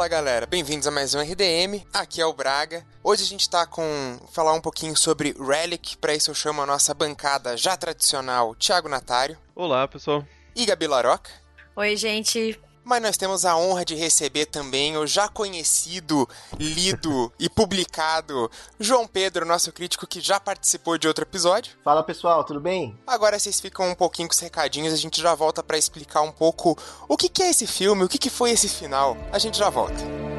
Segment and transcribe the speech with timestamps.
[0.00, 1.84] Fala galera, bem-vindos a mais um RDM.
[1.92, 2.86] Aqui é o Braga.
[3.04, 5.98] Hoje a gente tá com falar um pouquinho sobre Relic.
[5.98, 9.36] Para isso eu chamo a nossa bancada já tradicional, Thiago Natário.
[9.54, 10.24] Olá, pessoal.
[10.56, 11.30] E Gabi Laroca.
[11.76, 12.58] Oi, gente.
[12.82, 19.06] Mas nós temos a honra de receber também o já conhecido, lido e publicado João
[19.06, 21.76] Pedro, nosso crítico que já participou de outro episódio.
[21.84, 22.98] Fala pessoal, tudo bem?
[23.06, 26.32] Agora vocês ficam um pouquinho com os recadinhos, a gente já volta para explicar um
[26.32, 26.76] pouco
[27.08, 29.16] o que, que é esse filme, o que, que foi esse final.
[29.32, 30.29] A gente já volta.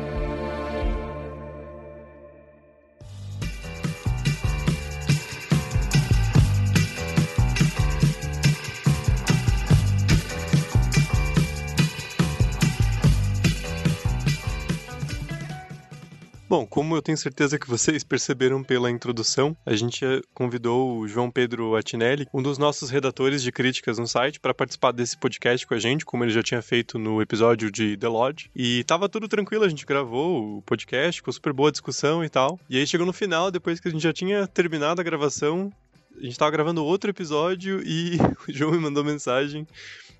[16.51, 21.31] Bom, como eu tenho certeza que vocês perceberam pela introdução, a gente convidou o João
[21.31, 25.73] Pedro Atinelli, um dos nossos redatores de críticas no site, para participar desse podcast com
[25.73, 28.51] a gente, como ele já tinha feito no episódio de The Lodge.
[28.53, 32.59] E tava tudo tranquilo, a gente gravou o podcast, com super boa discussão e tal.
[32.69, 35.71] E aí chegou no final, depois que a gente já tinha terminado a gravação,
[36.19, 39.65] a gente tava gravando outro episódio e o João me mandou mensagem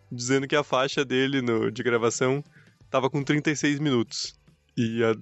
[0.10, 2.42] dizendo que a faixa dele no, de gravação
[2.90, 4.34] tava com 36 minutos.
[4.78, 5.14] E a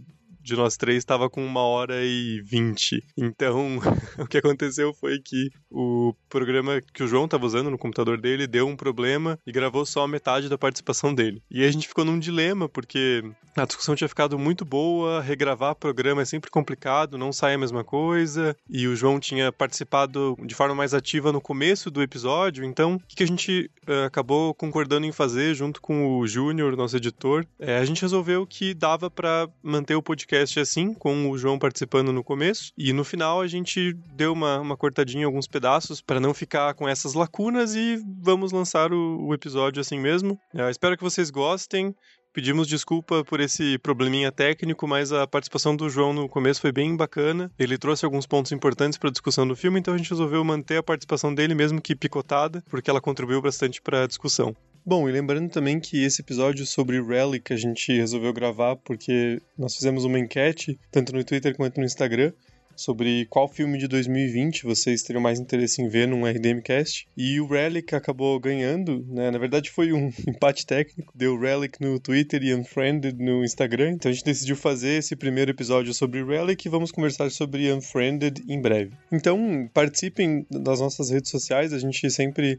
[0.42, 3.04] de nós três estava com uma hora e vinte.
[3.18, 3.80] Então,
[4.18, 8.48] o que aconteceu foi que o programa que o João estava usando no computador dele
[8.48, 11.42] deu um problema e gravou só metade da participação dele.
[11.50, 13.24] E a gente ficou num dilema, porque
[13.56, 17.84] a discussão tinha ficado muito boa, regravar programa é sempre complicado, não sai a mesma
[17.84, 22.96] coisa, e o João tinha participado de forma mais ativa no começo do episódio, então
[22.96, 27.46] o que a gente uh, acabou concordando em fazer junto com o Júnior, nosso editor?
[27.60, 31.58] É, a gente resolveu que dava para manter o podcast podcast assim, com o João
[31.58, 32.72] participando no começo.
[32.78, 36.76] E no final a gente deu uma, uma cortadinha em alguns pedaços para não ficar
[36.76, 40.40] com essas lacunas e vamos lançar o, o episódio assim mesmo.
[40.54, 41.96] Eu espero que vocês gostem.
[42.32, 46.96] Pedimos desculpa por esse probleminha técnico, mas a participação do João no começo foi bem
[46.96, 47.52] bacana.
[47.58, 50.78] Ele trouxe alguns pontos importantes para a discussão do filme, então a gente resolveu manter
[50.78, 54.56] a participação dele, mesmo que picotada, porque ela contribuiu bastante para a discussão.
[54.86, 59.76] Bom, e lembrando também que esse episódio sobre Relic a gente resolveu gravar porque nós
[59.76, 62.32] fizemos uma enquete, tanto no Twitter quanto no Instagram,
[62.80, 67.08] sobre qual filme de 2020 vocês teriam mais interesse em ver num RDMcast.
[67.16, 69.30] E o Relic acabou ganhando, né?
[69.30, 73.92] Na verdade foi um empate técnico, deu Relic no Twitter e Unfriended no Instagram.
[73.92, 78.42] Então a gente decidiu fazer esse primeiro episódio sobre Relic e vamos conversar sobre Unfriended
[78.48, 78.94] em breve.
[79.12, 82.58] Então participem das nossas redes sociais, a gente sempre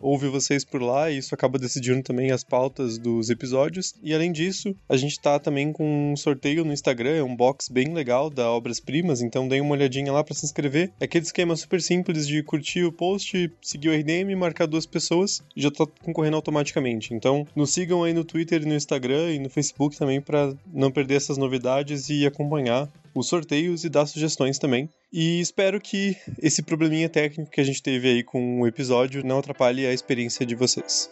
[0.00, 3.94] ouve vocês por lá e isso acaba decidindo também as pautas dos episódios.
[4.02, 7.68] E além disso, a gente tá também com um sorteio no Instagram, é um box
[7.70, 10.92] bem legal da Obras Primas, então deem uma olhadinha lá para se inscrever.
[11.00, 15.42] É aquele esquema super simples de curtir o post, seguir o RDM, marcar duas pessoas
[15.54, 17.14] e já tá concorrendo automaticamente.
[17.14, 20.90] Então, nos sigam aí no Twitter e no Instagram e no Facebook também para não
[20.90, 22.90] perder essas novidades e acompanhar
[23.20, 24.88] os sorteios e dar sugestões também.
[25.12, 29.38] E espero que esse probleminha técnico que a gente teve aí com o episódio não
[29.38, 31.10] atrapalhe a experiência de vocês.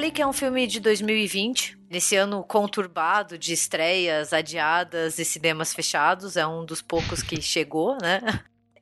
[0.00, 6.36] Relic é um filme de 2020, nesse ano conturbado de estreias adiadas e cinemas fechados,
[6.36, 8.20] é um dos poucos que chegou, né?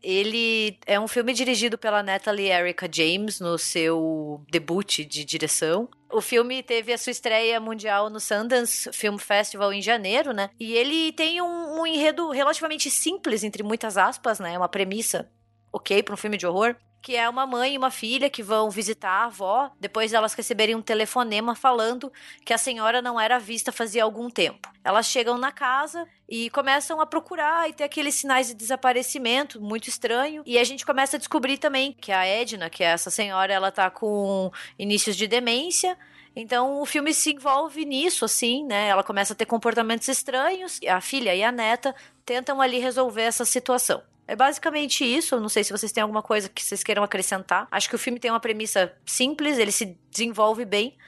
[0.01, 5.89] Ele é um filme dirigido pela Natalie Erica James no seu debut de direção.
[6.13, 10.51] O filme teve a sua estreia mundial no Sundance Film Festival em janeiro, né?
[10.61, 14.57] E ele tem um, um enredo relativamente simples, entre muitas aspas, né?
[14.57, 15.29] Uma premissa
[15.73, 18.71] ok para um filme de horror que é uma mãe e uma filha que vão
[18.71, 22.13] visitar a avó depois elas receberem um telefonema falando
[22.45, 24.69] que a senhora não era vista fazia algum tempo.
[24.85, 29.89] Elas chegam na casa e começam a procurar e ter aqueles sinais de desaparecimento muito
[29.89, 30.43] estranho.
[30.47, 33.71] E a gente começa a descobrir também que a Edna, que é essa senhora, ela
[33.71, 35.97] tá com inícios de demência.
[36.35, 38.89] Então o filme se envolve nisso, assim, né?
[38.89, 40.81] Ela começa a ter comportamentos estranhos.
[40.89, 44.03] A filha e a neta tentam ali resolver essa situação.
[44.29, 45.41] É basicamente isso.
[45.41, 47.67] Não sei se vocês têm alguma coisa que vocês queiram acrescentar.
[47.71, 50.99] Acho que o filme tem uma premissa simples, ele se desenvolve bem.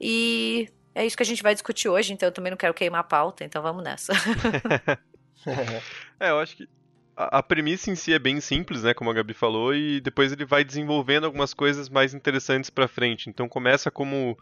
[0.00, 3.00] E é isso que a gente vai discutir hoje, então eu também não quero queimar
[3.00, 4.12] a pauta, então vamos nessa.
[6.18, 6.68] é, eu acho que
[7.16, 10.32] a, a, premissa em si é bem simples, né, como a Gabi falou, e depois
[10.32, 13.30] ele vai desenvolvendo algumas coisas mais interessantes para frente.
[13.30, 14.36] Então começa como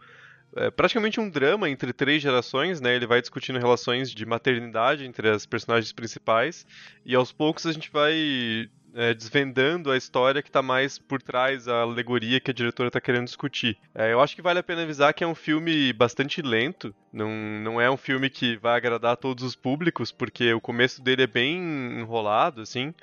[0.55, 2.95] é praticamente um drama entre três gerações, né?
[2.95, 6.65] Ele vai discutindo relações de maternidade entre as personagens principais
[7.05, 11.67] e aos poucos a gente vai é, desvendando a história que está mais por trás,
[11.67, 13.77] a alegoria que a diretora está querendo discutir.
[13.93, 17.29] É, eu acho que vale a pena avisar que é um filme bastante lento, não,
[17.29, 21.23] não é um filme que vai agradar a todos os públicos, porque o começo dele
[21.23, 21.57] é bem
[21.99, 22.93] enrolado, assim.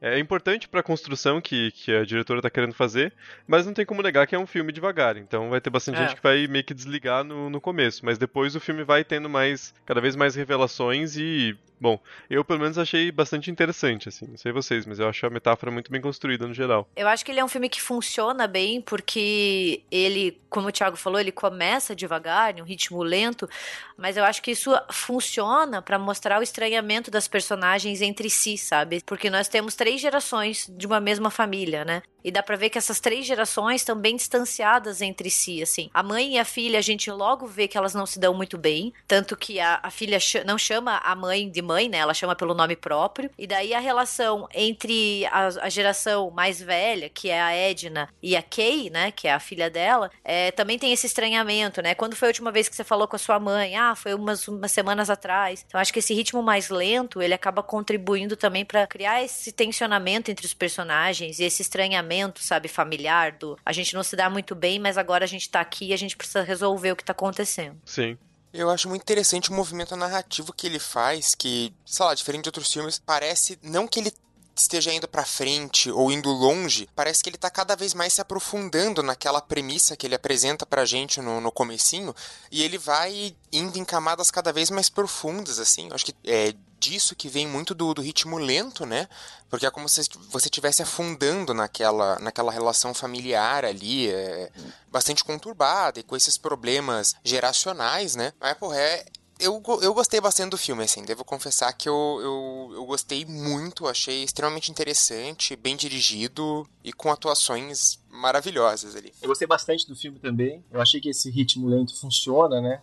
[0.00, 3.12] É importante para a construção que, que a diretora está querendo fazer,
[3.46, 5.16] mas não tem como negar que é um filme devagar.
[5.16, 6.02] Então vai ter bastante é.
[6.02, 9.28] gente que vai meio que desligar no, no começo, mas depois o filme vai tendo
[9.28, 11.98] mais, cada vez mais revelações e Bom,
[12.28, 14.26] eu pelo menos achei bastante interessante, assim.
[14.26, 16.86] Não sei vocês, mas eu acho a metáfora muito bem construída no geral.
[16.94, 20.96] Eu acho que ele é um filme que funciona bem porque ele, como o Thiago
[20.96, 23.48] falou, ele começa devagar, em um ritmo lento,
[23.96, 29.02] mas eu acho que isso funciona para mostrar o estranhamento das personagens entre si, sabe?
[29.04, 32.02] Porque nós temos três gerações de uma mesma família, né?
[32.22, 35.90] E dá pra ver que essas três gerações estão bem distanciadas entre si, assim.
[35.92, 38.58] A mãe e a filha, a gente logo vê que elas não se dão muito
[38.58, 38.92] bem.
[39.08, 41.98] Tanto que a, a filha ch não chama a mãe de mãe, né?
[41.98, 43.30] Ela chama pelo nome próprio.
[43.38, 48.36] E daí a relação entre a, a geração mais velha, que é a Edna, e
[48.36, 49.10] a Kay, né?
[49.10, 51.94] Que é a filha dela, é, também tem esse estranhamento, né?
[51.94, 53.76] Quando foi a última vez que você falou com a sua mãe?
[53.76, 55.64] Ah, foi umas, umas semanas atrás.
[55.66, 60.30] Então acho que esse ritmo mais lento, ele acaba contribuindo também para criar esse tensionamento
[60.30, 64.54] entre os personagens e esse estranhamento sabe, familiar, do a gente não se dá muito
[64.54, 67.12] bem, mas agora a gente tá aqui e a gente precisa resolver o que tá
[67.12, 67.76] acontecendo.
[67.84, 68.16] Sim.
[68.52, 72.48] Eu acho muito interessante o movimento narrativo que ele faz, que, sei lá, diferente de
[72.48, 74.12] outros filmes, parece não que ele
[74.56, 78.20] esteja indo para frente ou indo longe, parece que ele tá cada vez mais se
[78.20, 82.14] aprofundando naquela premissa que ele apresenta pra gente no, no comecinho,
[82.50, 85.88] e ele vai indo em camadas cada vez mais profundas, assim.
[85.88, 89.06] Eu acho que é, disso que vem muito do, do ritmo lento, né?
[89.48, 94.50] Porque é como se você estivesse afundando naquela, naquela relação familiar ali, é,
[94.90, 98.32] bastante conturbada e com esses problemas geracionais, né?
[98.40, 99.04] Mas, porra, é,
[99.40, 101.04] eu, eu gostei bastante do filme, assim.
[101.04, 107.10] Devo confessar que eu, eu, eu gostei muito, achei extremamente interessante, bem dirigido e com
[107.10, 109.12] atuações maravilhosas ali.
[109.20, 110.64] Eu gostei bastante do filme também.
[110.70, 112.82] Eu achei que esse ritmo lento funciona, né?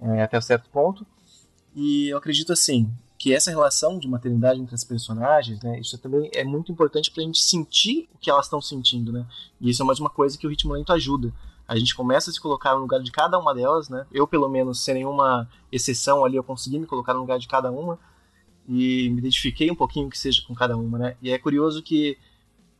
[0.00, 1.06] É, até um certo ponto.
[1.74, 6.30] E eu acredito assim, que essa relação de maternidade entre as personagens, né, isso também
[6.32, 9.26] é muito importante para a gente sentir o que elas estão sentindo, né?
[9.60, 11.32] E isso é mais uma coisa que o ritmo lento ajuda.
[11.66, 14.06] A gente começa a se colocar no lugar de cada uma delas, né?
[14.12, 17.72] Eu, pelo menos, sem nenhuma exceção ali, eu consegui me colocar no lugar de cada
[17.72, 17.98] uma
[18.68, 21.16] e me identifiquei um pouquinho que seja com cada uma, né?
[21.20, 22.16] E é curioso que,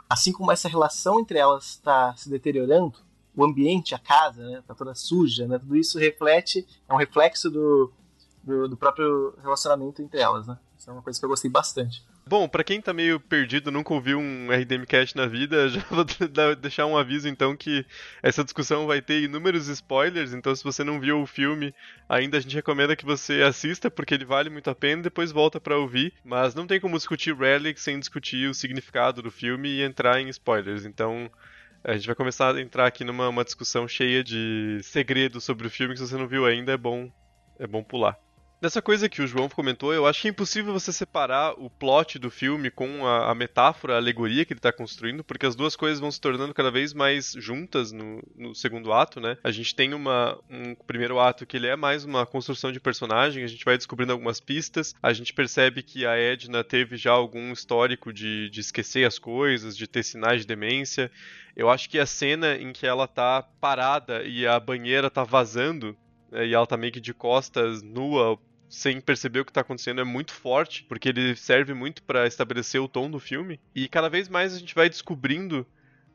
[0.08, 2.94] assim como essa relação entre elas está se deteriorando,
[3.34, 5.58] o ambiente, a casa, né, tá toda suja, né?
[5.58, 7.92] Tudo isso reflete, é um reflexo do,
[8.48, 10.58] do, do próprio relacionamento entre elas, né?
[10.76, 12.02] Isso é uma coisa que eu gostei bastante.
[12.26, 16.04] Bom, para quem tá meio perdido, nunca ouviu um RDM Cast na vida, já vou
[16.56, 17.86] deixar um aviso então que
[18.22, 21.74] essa discussão vai ter inúmeros spoilers, então se você não viu o filme,
[22.08, 25.60] ainda a gente recomenda que você assista porque ele vale muito a pena depois volta
[25.60, 29.82] para ouvir, mas não tem como discutir Relic sem discutir o significado do filme e
[29.82, 30.84] entrar em spoilers.
[30.84, 31.30] Então,
[31.82, 35.94] a gente vai começar a entrar aqui numa discussão cheia de segredos sobre o filme
[35.94, 37.10] que se você não viu ainda é bom
[37.58, 38.18] é bom pular.
[38.60, 42.18] Dessa coisa que o João comentou, eu acho que é impossível você separar o plot
[42.18, 45.76] do filme com a, a metáfora, a alegoria que ele está construindo, porque as duas
[45.76, 49.38] coisas vão se tornando cada vez mais juntas no, no segundo ato, né?
[49.44, 53.44] A gente tem uma, um primeiro ato que ele é mais uma construção de personagem,
[53.44, 57.52] a gente vai descobrindo algumas pistas, a gente percebe que a Edna teve já algum
[57.52, 61.12] histórico de, de esquecer as coisas, de ter sinais de demência.
[61.54, 65.96] Eu acho que a cena em que ela tá parada e a banheira tá vazando,
[66.28, 68.38] né, e ela tá meio que de costas, nua,
[68.68, 72.80] sem perceber o que está acontecendo é muito forte, porque ele serve muito para estabelecer
[72.80, 73.60] o tom do filme.
[73.74, 75.66] E cada vez mais a gente vai descobrindo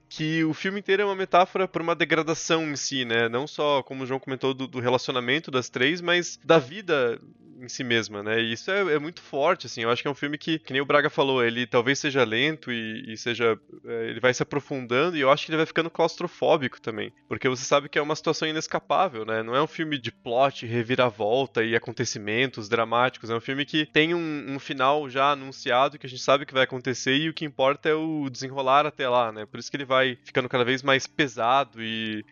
[0.08, 3.28] que o filme inteiro é uma metáfora para uma degradação em si, né?
[3.28, 7.20] Não só, como o João comentou, do, do relacionamento das três, mas da vida
[7.64, 8.42] em si mesma, né?
[8.42, 9.82] E isso é, é, muito forte, assim.
[9.82, 12.24] Eu acho que é um filme que, que nem o Braga falou, ele talvez seja
[12.24, 13.58] lento e, e seja.
[13.86, 17.12] É, ele vai se aprofundando e eu acho que ele vai ficando claustrofóbico também.
[17.28, 19.42] Porque você sabe que é uma situação inescapável, né?
[19.42, 23.30] Não é um filme de plot, reviravolta e acontecimentos dramáticos.
[23.30, 26.54] É um filme que tem um, um final já anunciado que a gente sabe que
[26.54, 29.46] vai acontecer e o que importa é o desenrolar até lá, né?
[29.46, 32.26] Por isso que ele vai ficando cada vez mais pesado e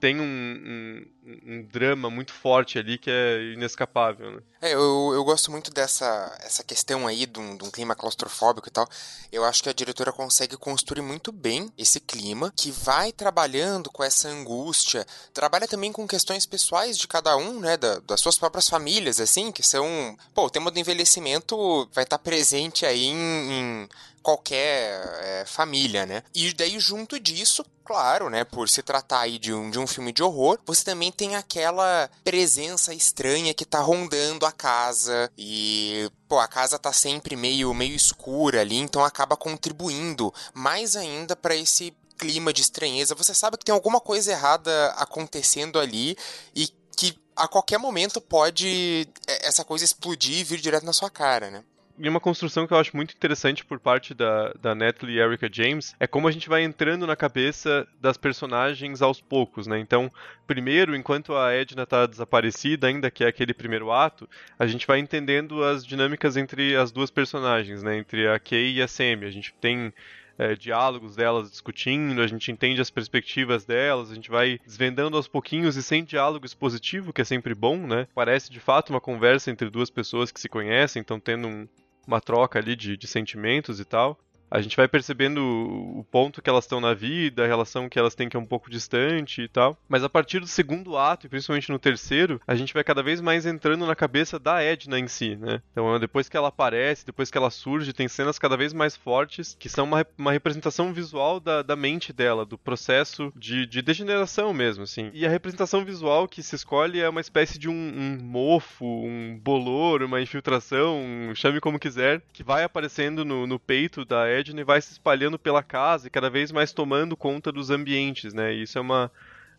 [0.00, 1.06] tem um, um,
[1.46, 4.42] um, drama muito forte ali que é inescapável, né?
[4.60, 8.68] É, eu, eu gosto muito dessa essa questão aí de um, de um, clima claustrofóbico
[8.68, 8.88] e tal.
[9.30, 14.02] Eu acho que a diretora consegue construir muito bem esse clima, que vai trabalhando com
[14.02, 18.68] essa angústia, trabalha também com questões pessoais de cada um, né, da, das suas próprias
[18.68, 20.16] famílias, assim, que são...
[20.34, 23.88] Pô, o tema do envelhecimento vai estar presente aí em, em
[24.22, 26.22] qualquer é, família, né?
[26.34, 30.12] E daí, junto disso, claro, né, por se tratar aí de um, de um filme
[30.12, 36.38] de horror, você também tem aquela presença estranha que tá rondando a casa e pô,
[36.38, 41.92] a casa tá sempre meio meio escura ali, então acaba contribuindo mais ainda para esse
[42.16, 43.16] clima de estranheza.
[43.16, 46.16] Você sabe que tem alguma coisa errada acontecendo ali
[46.54, 51.10] e que a qualquer momento pode é, essa coisa explodir e vir direto na sua
[51.10, 51.64] cara, né?
[52.00, 55.48] E uma construção que eu acho muito interessante por parte da, da Natalie e Erika
[55.52, 59.80] James é como a gente vai entrando na cabeça das personagens aos poucos, né?
[59.80, 60.08] Então,
[60.46, 65.00] primeiro, enquanto a Edna está desaparecida, ainda que é aquele primeiro ato, a gente vai
[65.00, 67.98] entendendo as dinâmicas entre as duas personagens, né?
[67.98, 69.24] Entre a Kay e a Sammy.
[69.24, 69.92] A gente tem
[70.38, 75.26] é, diálogos delas discutindo, a gente entende as perspectivas delas, a gente vai desvendando aos
[75.26, 78.06] pouquinhos e sem diálogo expositivo, que é sempre bom, né?
[78.14, 81.68] Parece de fato uma conversa entre duas pessoas que se conhecem, estão tendo um,
[82.08, 84.18] uma troca ali de, de sentimentos e tal
[84.50, 88.14] a gente vai percebendo o ponto que elas estão na vida, a relação que elas
[88.14, 89.78] têm que é um pouco distante e tal.
[89.88, 93.20] Mas a partir do segundo ato, e principalmente no terceiro, a gente vai cada vez
[93.20, 95.62] mais entrando na cabeça da Edna em si, né?
[95.72, 99.56] Então, depois que ela aparece, depois que ela surge, tem cenas cada vez mais fortes
[99.58, 104.52] que são uma, uma representação visual da, da mente dela, do processo de, de degeneração
[104.54, 105.10] mesmo, assim.
[105.12, 109.38] E a representação visual que se escolhe é uma espécie de um, um mofo, um
[109.38, 111.02] bolor, uma infiltração,
[111.34, 115.38] chame como quiser, que vai aparecendo no, no peito da Edna Edna vai se espalhando
[115.38, 118.54] pela casa e cada vez mais tomando conta dos ambientes, né?
[118.54, 119.10] E isso é uma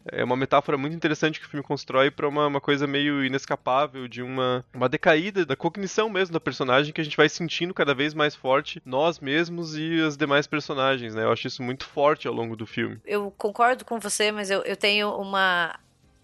[0.06, 4.08] é uma metáfora muito interessante que o filme constrói para uma, uma, coisa meio inescapável
[4.08, 7.94] de uma, uma decaída da cognição mesmo da personagem que a gente vai sentindo cada
[7.94, 11.24] vez mais forte nós mesmos e as demais personagens, né?
[11.24, 13.00] Eu acho isso muito forte ao longo do filme.
[13.06, 15.78] Eu concordo com você, mas eu, eu tenho uma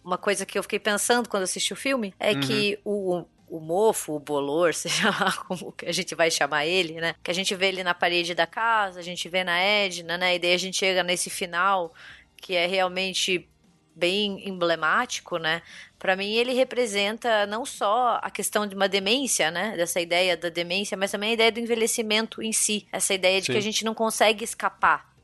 [0.03, 2.39] uma coisa que eu fiquei pensando quando assisti o filme é uhum.
[2.39, 6.95] que o, o mofo, o bolor, seja lá como que a gente vai chamar ele,
[6.95, 7.15] né?
[7.23, 10.35] Que a gente vê ele na parede da casa, a gente vê na Edna, né?
[10.35, 11.93] E daí a gente chega nesse final
[12.37, 13.49] que é realmente
[13.95, 15.61] bem emblemático, né?
[15.97, 19.75] Para mim ele representa não só a questão de uma demência, né?
[19.77, 23.47] Dessa ideia da demência, mas também a ideia do envelhecimento em si, essa ideia de
[23.47, 23.53] Sim.
[23.53, 25.14] que a gente não consegue escapar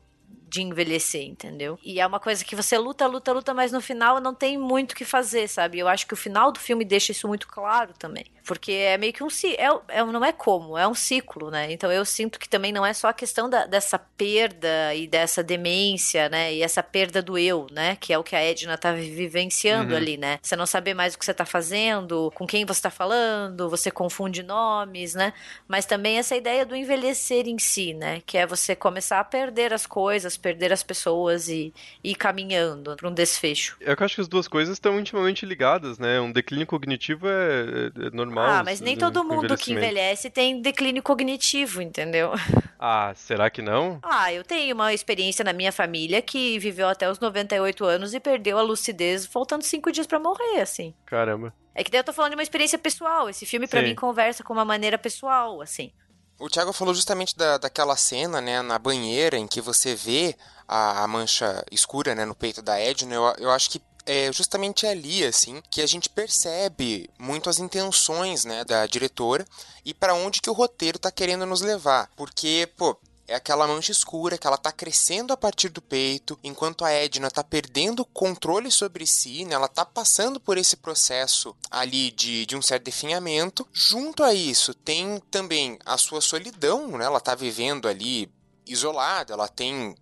[0.52, 1.78] de envelhecer, entendeu?
[1.82, 4.92] E é uma coisa que você luta, luta, luta, mas no final não tem muito
[4.92, 5.78] o que fazer, sabe?
[5.78, 8.26] Eu acho que o final do filme deixa isso muito claro também.
[8.44, 9.56] Porque é meio que um ciclo.
[9.88, 11.72] É, é, não é como, é um ciclo, né?
[11.72, 15.42] Então eu sinto que também não é só a questão da, dessa perda e dessa
[15.42, 16.52] demência, né?
[16.52, 17.96] E essa perda do eu, né?
[17.96, 19.96] Que é o que a Edna tá vivenciando uhum.
[19.96, 20.38] ali, né?
[20.42, 23.90] Você não saber mais o que você tá fazendo, com quem você tá falando, você
[23.90, 25.32] confunde nomes, né?
[25.68, 28.20] Mas também essa ideia do envelhecer em si, né?
[28.26, 31.72] Que é você começar a perder as coisas, perder as pessoas e,
[32.02, 33.76] ir caminhando para um desfecho.
[33.80, 36.20] Eu acho que as duas coisas estão intimamente ligadas, né?
[36.20, 38.60] Um declínio cognitivo é, é normal normal.
[38.60, 42.32] Ah, mas nem todo mundo que envelhece tem declínio cognitivo, entendeu?
[42.84, 44.00] Ah, será que não?
[44.02, 48.18] Ah, eu tenho uma experiência na minha família que viveu até os 98 anos e
[48.18, 50.92] perdeu a lucidez faltando cinco dias para morrer, assim.
[51.06, 51.54] Caramba.
[51.76, 53.28] É que daí eu tô falando de uma experiência pessoal.
[53.28, 55.92] Esse filme, para mim, conversa com uma maneira pessoal, assim.
[56.38, 60.36] O Thiago falou justamente da, daquela cena, né, na banheira, em que você vê
[60.66, 63.14] a, a mancha escura, né, no peito da Edna.
[63.14, 68.44] Eu, eu acho que é justamente ali, assim, que a gente percebe muito as intenções,
[68.44, 69.46] né, da diretora
[69.84, 72.10] e para onde que o roteiro tá querendo nos levar.
[72.16, 76.84] Porque, pô, é aquela mancha escura que ela tá crescendo a partir do peito, enquanto
[76.84, 79.54] a Edna tá perdendo controle sobre si, né?
[79.54, 83.66] Ela tá passando por esse processo ali de, de um certo definhamento.
[83.72, 87.04] Junto a isso, tem também a sua solidão, né?
[87.04, 88.30] Ela tá vivendo ali
[88.66, 89.94] isolada, ela tem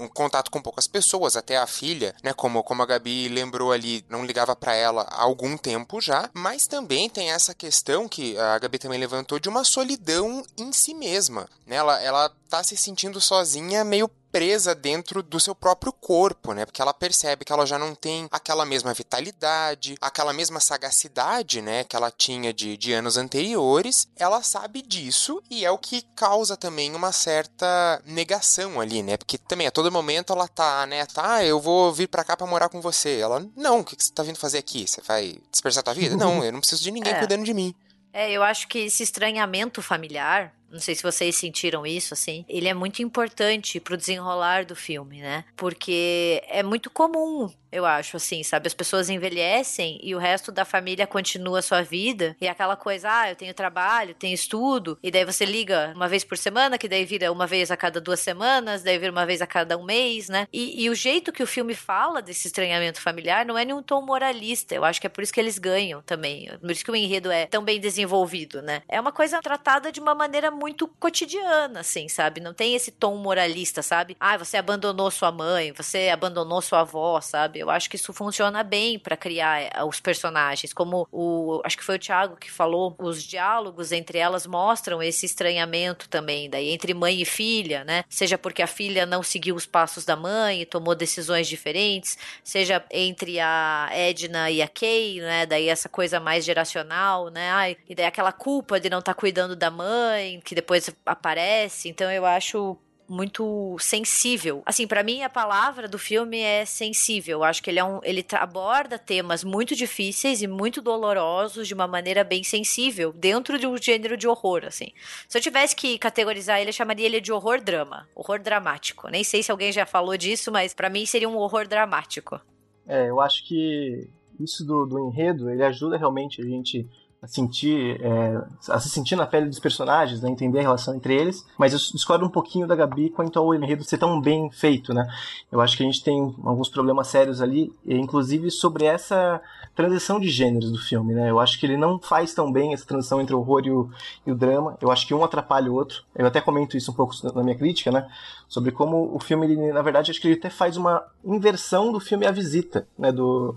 [0.00, 4.04] um contato com poucas pessoas, até a filha, né, como, como a Gabi lembrou ali,
[4.08, 8.58] não ligava para ela há algum tempo já, mas também tem essa questão que a
[8.58, 11.76] Gabi também levantou de uma solidão em si mesma, né?
[11.76, 16.64] Ela, ela tá se sentindo sozinha meio presa dentro do seu próprio corpo, né?
[16.64, 21.84] Porque ela percebe que ela já não tem aquela mesma vitalidade, aquela mesma sagacidade, né?
[21.84, 24.08] Que ela tinha de, de anos anteriores.
[24.16, 29.16] Ela sabe disso e é o que causa também uma certa negação ali, né?
[29.16, 31.04] Porque também a todo momento ela tá, né?
[31.06, 33.18] Tá, eu vou vir para cá para morar com você.
[33.18, 34.86] Ela, não, o que você tá vindo fazer aqui?
[34.86, 36.16] Você vai dispersar tua vida?
[36.16, 37.18] não, eu não preciso de ninguém é.
[37.18, 37.74] cuidando de mim.
[38.12, 42.44] É, eu acho que esse estranhamento familiar não sei se vocês sentiram isso, assim.
[42.48, 45.44] Ele é muito importante pro desenrolar do filme, né?
[45.56, 48.66] Porque é muito comum eu acho, assim, sabe?
[48.66, 52.36] As pessoas envelhecem e o resto da família continua a sua vida.
[52.40, 56.24] E aquela coisa, ah, eu tenho trabalho, tenho estudo, e daí você liga uma vez
[56.24, 59.40] por semana, que daí vira uma vez a cada duas semanas, daí vira uma vez
[59.40, 60.48] a cada um mês, né?
[60.52, 64.02] E, e o jeito que o filme fala desse estranhamento familiar não é nenhum tom
[64.02, 64.74] moralista.
[64.74, 66.50] Eu acho que é por isso que eles ganham também.
[66.60, 68.82] Por isso que o enredo é tão bem desenvolvido, né?
[68.88, 72.38] É uma coisa tratada de uma maneira muito cotidiana, assim, sabe?
[72.38, 74.14] Não tem esse tom moralista, sabe?
[74.20, 77.58] Ah, você abandonou sua mãe, você abandonou sua avó, sabe?
[77.60, 80.74] Eu acho que isso funciona bem para criar eh, os personagens.
[80.74, 81.62] Como o.
[81.64, 86.50] Acho que foi o Thiago que falou, os diálogos entre elas mostram esse estranhamento também,
[86.50, 88.04] daí entre mãe e filha, né?
[88.10, 92.84] Seja porque a filha não seguiu os passos da mãe e tomou decisões diferentes, seja
[92.90, 95.46] entre a Edna e a Kay, né?
[95.46, 97.50] Daí essa coisa mais geracional, né?
[97.50, 101.88] Ai, e daí aquela culpa de não estar tá cuidando da mãe, que depois aparece.
[101.88, 102.76] Então eu acho
[103.08, 104.64] muito sensível.
[104.66, 107.38] Assim, para mim a palavra do filme é sensível.
[107.38, 111.74] Eu acho que ele é um, ele aborda temas muito difíceis e muito dolorosos de
[111.74, 114.88] uma maneira bem sensível dentro de um gênero de horror, assim.
[115.28, 119.08] Se eu tivesse que categorizar ele, eu chamaria ele de horror drama, horror dramático.
[119.08, 122.40] Nem sei se alguém já falou disso, mas para mim seria um horror dramático.
[122.88, 124.08] É, eu acho que
[124.40, 126.88] isso do, do enredo, ele ajuda realmente a gente
[127.26, 131.46] sentir, é, a se sentir na pele dos personagens, né, entender a relação entre eles,
[131.58, 135.06] mas eu discordo um pouquinho da Gabi quanto ao enredo ser tão bem feito, né?
[135.52, 139.40] Eu acho que a gente tem alguns problemas sérios ali, inclusive sobre essa
[139.74, 141.30] transição de gêneros do filme, né?
[141.30, 143.90] Eu acho que ele não faz tão bem essa transição entre o horror e o,
[144.26, 144.76] e o drama.
[144.80, 146.02] Eu acho que um atrapalha o outro.
[146.14, 148.08] Eu até comento isso um pouco na minha crítica, né?
[148.48, 152.00] Sobre como o filme, ele, na verdade, acho que ele até faz uma inversão do
[152.00, 153.12] filme A Visita, né?
[153.12, 153.54] Do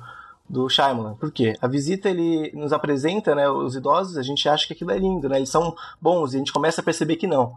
[0.50, 1.16] do Shyamalan.
[1.16, 1.56] Por quê?
[1.62, 5.30] A visita ele nos apresenta, né, os idosos, a gente acha que aquilo é lindo,
[5.30, 5.38] né?
[5.38, 7.56] Eles são bons e a gente começa a perceber que não.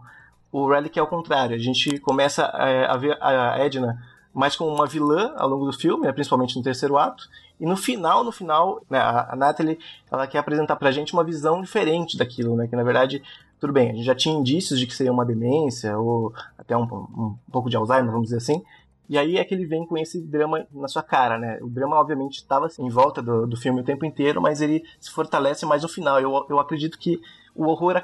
[0.51, 1.55] O Relic é o contrário.
[1.55, 4.01] A gente começa a, a ver a Edna
[4.33, 7.27] mais como uma vilã ao longo do filme, né, principalmente no terceiro ato.
[7.59, 9.79] E no final, no final, né, a, Natalie,
[10.11, 12.67] ela quer apresentar pra gente uma visão diferente daquilo, né?
[12.67, 13.21] Que na verdade,
[13.59, 16.83] tudo bem, a gente já tinha indícios de que seria uma demência ou até um,
[16.83, 18.63] um pouco de Alzheimer, vamos dizer assim.
[19.09, 21.59] E aí é que ele vem com esse drama na sua cara, né?
[21.61, 24.83] O drama, obviamente, estava assim, em volta do, do filme o tempo inteiro, mas ele
[24.99, 26.19] se fortalece mais no final.
[26.19, 27.21] Eu, eu acredito que
[27.55, 28.03] o horror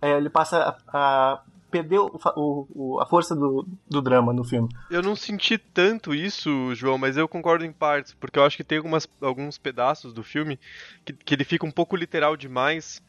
[0.00, 4.68] é, ele passa a, a perder o, o, a força do, do drama no filme.
[4.90, 8.64] Eu não senti tanto isso, João, mas eu concordo em partes, porque eu acho que
[8.64, 10.60] tem algumas, alguns pedaços do filme
[11.04, 13.02] que, que ele fica um pouco literal demais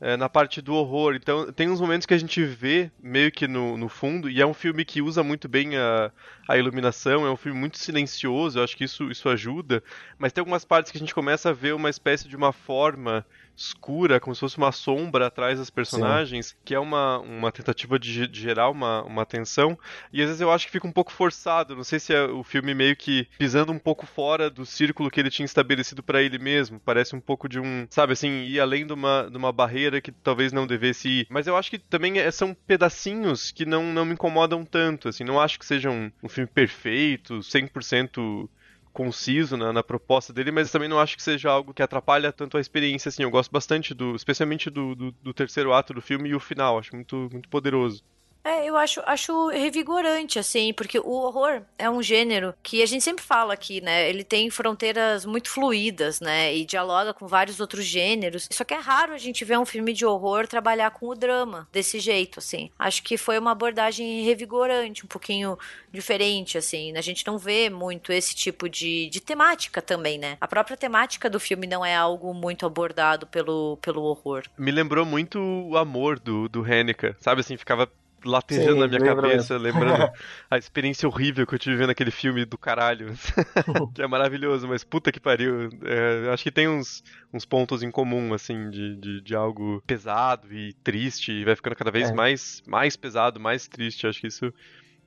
[0.00, 1.14] é, na parte do horror.
[1.14, 4.46] Então, tem uns momentos que a gente vê meio que no, no fundo, e é
[4.46, 6.10] um filme que usa muito bem a,
[6.48, 9.82] a iluminação, é um filme muito silencioso, eu acho que isso, isso ajuda,
[10.18, 13.26] mas tem algumas partes que a gente começa a ver uma espécie de uma forma
[13.60, 16.54] escura, como se fosse uma sombra atrás das personagens, Sim.
[16.64, 19.78] que é uma, uma tentativa de, de, gerar uma, uma tensão.
[20.12, 21.76] E às vezes eu acho que fica um pouco forçado.
[21.76, 25.20] Não sei se é o filme meio que pisando um pouco fora do círculo que
[25.20, 26.80] ele tinha estabelecido para ele mesmo.
[26.80, 30.10] Parece um pouco de um, sabe assim, ir além de uma, de uma barreira que
[30.10, 31.26] talvez não devesse ir.
[31.28, 35.08] Mas eu acho que também é, são pedacinhos que não, não me incomodam tanto.
[35.08, 38.48] Assim, não acho que seja um, um filme perfeito, 100%
[38.92, 42.56] conciso na, na, proposta dele, mas também não acho que seja algo que atrapalha tanto
[42.56, 46.28] a experiência, assim, eu gosto bastante do, especialmente do, do, do terceiro ato do filme
[46.30, 48.02] e o final, acho muito, muito poderoso.
[48.42, 53.02] É, eu acho, acho revigorante, assim, porque o horror é um gênero que a gente
[53.02, 54.08] sempre fala aqui, né?
[54.08, 56.54] Ele tem fronteiras muito fluídas, né?
[56.54, 58.48] E dialoga com vários outros gêneros.
[58.50, 61.68] Só que é raro a gente ver um filme de horror trabalhar com o drama
[61.70, 62.70] desse jeito, assim.
[62.78, 65.58] Acho que foi uma abordagem revigorante, um pouquinho
[65.92, 66.96] diferente, assim.
[66.96, 70.38] A gente não vê muito esse tipo de, de temática também, né?
[70.40, 74.44] A própria temática do filme não é algo muito abordado pelo, pelo horror.
[74.56, 77.40] Me lembrou muito o amor do, do Haneca, sabe?
[77.40, 77.90] Assim, ficava
[78.24, 79.80] latejando Sim, na minha cabeça, mesmo.
[79.80, 80.10] lembrando
[80.50, 83.14] a experiência horrível que eu tive vendo aquele filme do caralho.
[83.94, 85.68] que é maravilhoso, mas puta que pariu.
[85.84, 87.02] É, acho que tem uns,
[87.32, 91.76] uns pontos em comum, assim, de, de, de, algo pesado e triste, e vai ficando
[91.76, 92.12] cada vez é.
[92.12, 94.06] mais, mais pesado, mais triste.
[94.06, 94.52] Acho que isso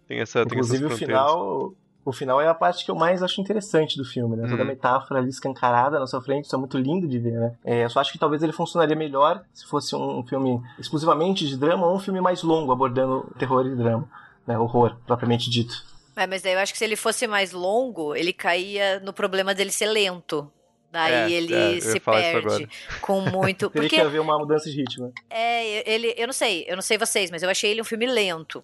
[0.08, 0.42] tem essa.
[0.42, 4.04] Inclusive, tem o final o final é a parte que eu mais acho interessante do
[4.04, 4.44] filme, né?
[4.44, 4.68] Toda a uhum.
[4.68, 7.56] metáfora ali escancarada na sua frente, isso é muito lindo de ver, né?
[7.64, 11.56] É, eu só acho que talvez ele funcionaria melhor se fosse um filme exclusivamente de
[11.56, 14.08] drama ou um filme mais longo, abordando terror e drama,
[14.46, 14.58] né?
[14.58, 15.86] Horror, propriamente dito.
[16.16, 19.56] É, mas daí eu acho que se ele fosse mais longo, ele caía no problema
[19.56, 20.52] dele ser lento.
[20.92, 22.70] Daí é, ele é, se perde
[23.02, 23.68] com muito.
[23.72, 25.12] Teria porque que haver uma mudança de ritmo.
[25.28, 26.14] É, ele.
[26.16, 28.64] Eu não sei, eu não sei vocês, mas eu achei ele um filme lento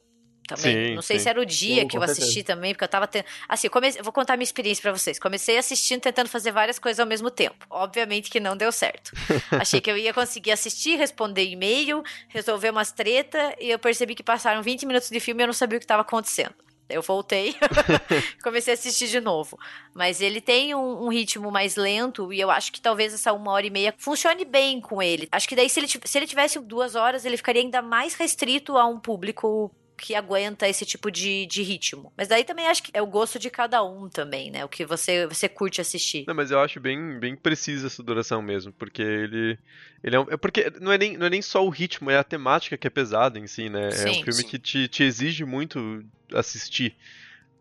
[0.49, 0.88] também.
[0.88, 1.23] Sim, não sei sim.
[1.23, 2.23] se era o dia sim, que eu certeza.
[2.23, 3.25] assisti também, porque eu tava tendo.
[3.47, 4.01] Assim, comece...
[4.01, 5.19] vou contar minha experiência para vocês.
[5.19, 7.65] Comecei assistindo, tentando fazer várias coisas ao mesmo tempo.
[7.69, 9.12] Obviamente que não deu certo.
[9.51, 14.23] Achei que eu ia conseguir assistir, responder e-mail, resolver umas treta, e eu percebi que
[14.23, 16.55] passaram 20 minutos de filme e eu não sabia o que estava acontecendo.
[16.89, 17.55] Eu voltei,
[18.43, 19.59] comecei a assistir de novo.
[19.93, 23.51] Mas ele tem um, um, ritmo mais lento e eu acho que talvez essa uma
[23.51, 25.27] hora e meia funcione bem com ele.
[25.31, 28.75] Acho que daí, se ele, se ele tivesse duas horas, ele ficaria ainda mais restrito
[28.75, 32.12] a um público que aguenta esse tipo de, de ritmo.
[32.17, 34.65] Mas daí também acho que é o gosto de cada um também, né?
[34.65, 36.23] O que você, você curte assistir.
[36.27, 39.57] Não, mas eu acho bem, bem precisa essa duração mesmo, porque ele.
[40.01, 42.17] Ele é, um, é porque não é, nem, não é nem só o ritmo, é
[42.17, 43.91] a temática que é pesada em si, né?
[43.91, 44.47] Sim, é um filme sim.
[44.47, 46.95] que te, te exige muito assistir.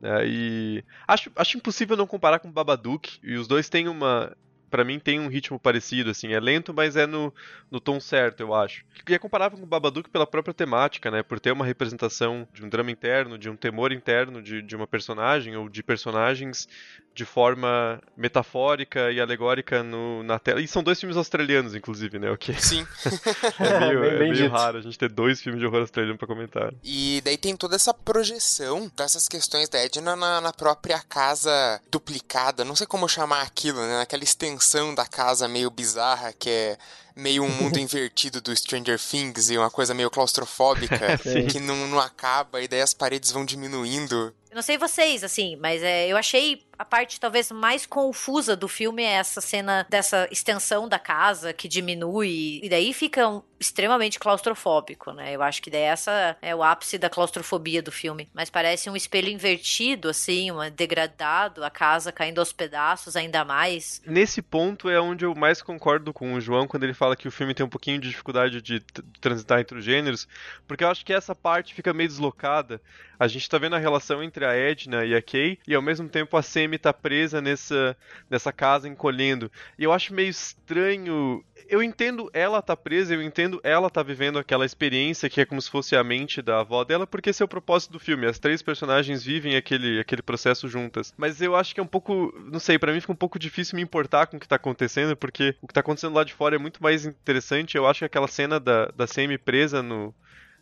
[0.01, 3.19] É, e acho, acho impossível não comparar com Babadook.
[3.23, 4.37] E os dois têm uma
[4.69, 7.33] para mim tem um ritmo parecido, assim, é lento, mas é no,
[7.71, 8.85] no tom certo, eu acho.
[9.09, 12.65] E é comparável com o Babadook pela própria temática, né, por ter uma representação de
[12.65, 16.69] um drama interno, de um temor interno de, de uma personagem ou de personagens
[17.15, 20.61] de forma metafórica e alegórica no, na tela.
[20.61, 22.87] E são dois filmes australianos, inclusive, né, o que Sim.
[23.59, 26.73] é meio, é meio raro a gente ter dois filmes de horror australiano para comentar.
[26.85, 32.65] E daí tem toda essa projeção dessas questões da Edna na, na própria casa duplicada,
[32.65, 36.79] não sei como chamar aquilo, né, naquela extensão extensão da casa meio bizarra, que é
[37.19, 41.19] meio um mundo invertido do Stranger Things e uma coisa meio claustrofóbica
[41.51, 44.33] que não, não acaba e daí as paredes vão diminuindo.
[44.51, 48.69] Eu não sei vocês, assim, mas é, eu achei a parte talvez mais confusa do
[48.69, 54.19] filme é essa cena dessa extensão da casa que diminui e daí fica um, extremamente
[54.19, 55.35] claustrofóbico, né?
[55.35, 58.29] Eu acho que daí essa é o ápice da claustrofobia do filme.
[58.33, 64.01] Mas parece um espelho invertido, assim, um degradado, a casa caindo aos pedaços ainda mais.
[64.07, 67.31] Nesse ponto é onde eu mais concordo com o João quando ele fala que o
[67.31, 68.81] filme tem um pouquinho de dificuldade de
[69.21, 70.29] transitar entre os gêneros,
[70.67, 72.81] porque eu acho que essa parte fica meio deslocada.
[73.19, 76.09] A gente tá vendo a relação entre a Edna e a Kay, e ao mesmo
[76.09, 77.97] tempo a Sammy tá presa nessa,
[78.31, 79.51] nessa casa encolhendo.
[79.77, 81.45] E eu acho meio estranho.
[81.69, 85.61] Eu entendo ela tá presa, eu entendo ela tá vivendo aquela experiência que é como
[85.61, 88.27] se fosse a mente da avó dela, porque esse é o propósito do filme.
[88.27, 91.13] As três personagens vivem aquele, aquele processo juntas.
[91.17, 92.33] Mas eu acho que é um pouco.
[92.51, 95.17] Não sei, para mim fica um pouco difícil me importar com o que tá acontecendo,
[95.17, 97.77] porque o que tá acontecendo lá de fora é muito mais interessante.
[97.77, 100.15] Eu acho que aquela cena da, da Sammy presa no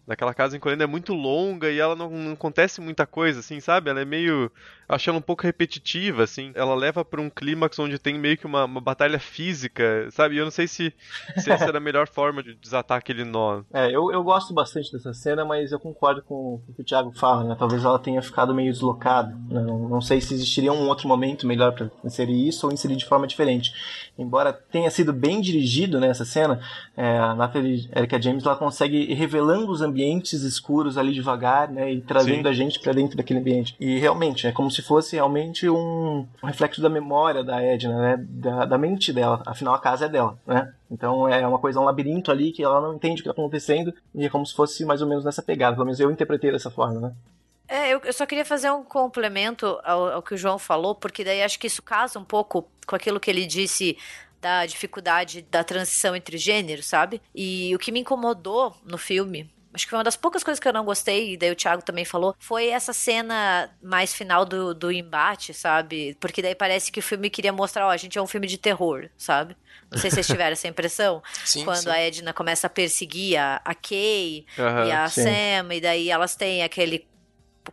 [0.07, 3.91] naquela casa encolhendo é muito longa e ela não, não, acontece muita coisa, assim, sabe?
[3.91, 4.51] Ela é meio.
[4.89, 6.53] Acho ela um pouco repetitiva, assim.
[6.55, 10.37] Ela leva para um clímax onde tem meio que uma, uma batalha física, sabe?
[10.37, 10.95] E eu não sei se,
[11.37, 13.63] se essa era a melhor forma de desatar aquele nó.
[13.73, 17.13] É, eu, eu gosto bastante dessa cena, mas eu concordo com o que o Thiago
[17.19, 17.57] fala, né?
[17.59, 19.31] Talvez ela tenha ficado meio deslocada.
[19.49, 19.61] Né?
[19.61, 23.07] Não, não sei se existiria um outro momento melhor para inserir isso ou inserir de
[23.07, 23.73] forma diferente.
[24.17, 26.61] Embora tenha sido bem dirigido nessa né, cena,
[26.97, 31.93] é, a Natalie Erika James ela consegue ir revelando os ambientes escuros ali devagar, né?
[31.93, 32.49] E trazendo Sim.
[32.49, 33.77] a gente para dentro daquele ambiente.
[33.79, 38.27] E realmente, é como se fosse realmente um, reflexo da memória da Edna, né?
[38.29, 39.43] Da, da, mente dela.
[39.47, 40.73] Afinal, a casa é dela, né?
[40.91, 43.93] Então é uma coisa, um labirinto ali que ela não entende o que está acontecendo
[44.15, 45.75] e é como se fosse mais ou menos nessa pegada.
[45.75, 47.13] Pelo menos eu interpretei dessa forma, né?
[47.69, 51.25] É, eu, eu só queria fazer um complemento ao, ao que o João falou, porque
[51.25, 53.99] daí acho que isso casa um pouco com aquilo que ele disse
[54.41, 57.21] da dificuldade da transição entre gêneros, sabe?
[57.35, 60.67] E o que me incomodou no filme, acho que foi uma das poucas coisas que
[60.67, 64.75] eu não gostei, e daí o Thiago também falou, foi essa cena mais final do,
[64.75, 66.17] do embate, sabe?
[66.19, 68.59] Porque daí parece que o filme queria mostrar, ó, a gente é um filme de
[68.59, 69.57] terror, sabe?
[69.91, 71.23] Não sei se vocês tiveram essa impressão.
[71.45, 71.91] Sim, quando sim.
[71.91, 75.23] a Edna começa a perseguir a, a Kay uhum, e a sim.
[75.23, 77.07] Sam, e daí elas têm aquele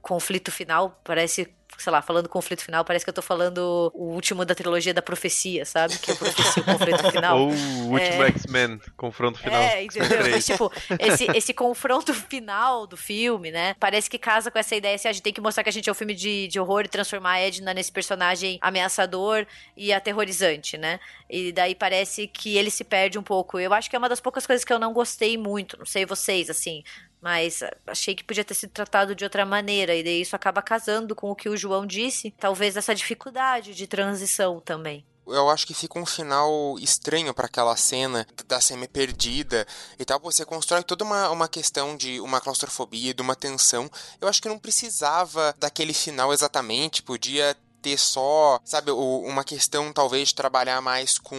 [0.01, 4.45] conflito final, parece sei lá, falando conflito final, parece que eu tô falando o último
[4.45, 5.97] da trilogia da profecia, sabe?
[5.97, 7.39] Que é profecia, o conflito final.
[7.39, 8.27] Ou o último é...
[8.27, 9.61] X-Men, confronto final.
[9.61, 10.19] É, entendeu?
[10.31, 13.75] Mas, tipo, esse, esse confronto final do filme, né?
[13.79, 15.89] Parece que casa com essa ideia assim, a gente tem que mostrar que a gente
[15.89, 20.77] é um filme de, de horror e transformar a Edna nesse personagem ameaçador e aterrorizante,
[20.77, 20.99] né?
[21.29, 23.59] E daí parece que ele se perde um pouco.
[23.59, 26.05] Eu acho que é uma das poucas coisas que eu não gostei muito, não sei
[26.05, 26.83] vocês, assim
[27.23, 31.15] mas achei que podia ter sido tratado de outra maneira, e daí isso acaba casando
[31.15, 35.73] com o que o João disse, talvez essa dificuldade de transição também eu acho que
[35.73, 39.65] fica um final estranho para aquela cena da semi perdida
[39.97, 40.19] e tal.
[40.19, 43.89] Você constrói toda uma, uma questão de uma claustrofobia, de uma tensão.
[44.19, 47.01] Eu acho que não precisava daquele final exatamente.
[47.01, 51.37] Podia ter só, sabe, uma questão talvez de trabalhar mais com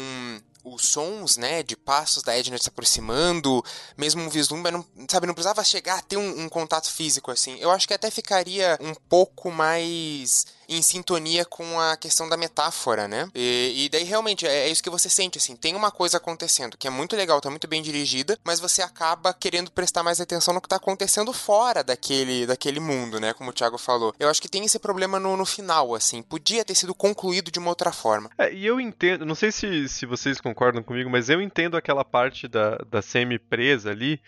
[0.65, 3.63] os sons, né, de passos da Edna se aproximando,
[3.97, 7.59] mesmo um vislumbre, não, sabe, não precisava chegar a ter um, um contato físico assim.
[7.61, 13.09] Eu acho que até ficaria um pouco mais em sintonia com a questão da metáfora,
[13.09, 13.29] né?
[13.35, 16.77] E, e daí realmente é, é, isso que você sente, assim, tem uma coisa acontecendo
[16.77, 20.55] que é muito legal, tá muito bem dirigida, mas você acaba querendo prestar mais atenção
[20.55, 23.33] no que tá acontecendo fora daquele, daquele mundo, né?
[23.33, 24.15] Como o Thiago falou.
[24.19, 27.59] Eu acho que tem esse problema no, no final, assim, podia ter sido concluído de
[27.59, 28.31] uma outra forma.
[28.39, 32.05] É, e eu entendo, não sei se, se vocês concordam comigo, mas eu entendo aquela
[32.05, 34.21] parte da, da semi-presa ali,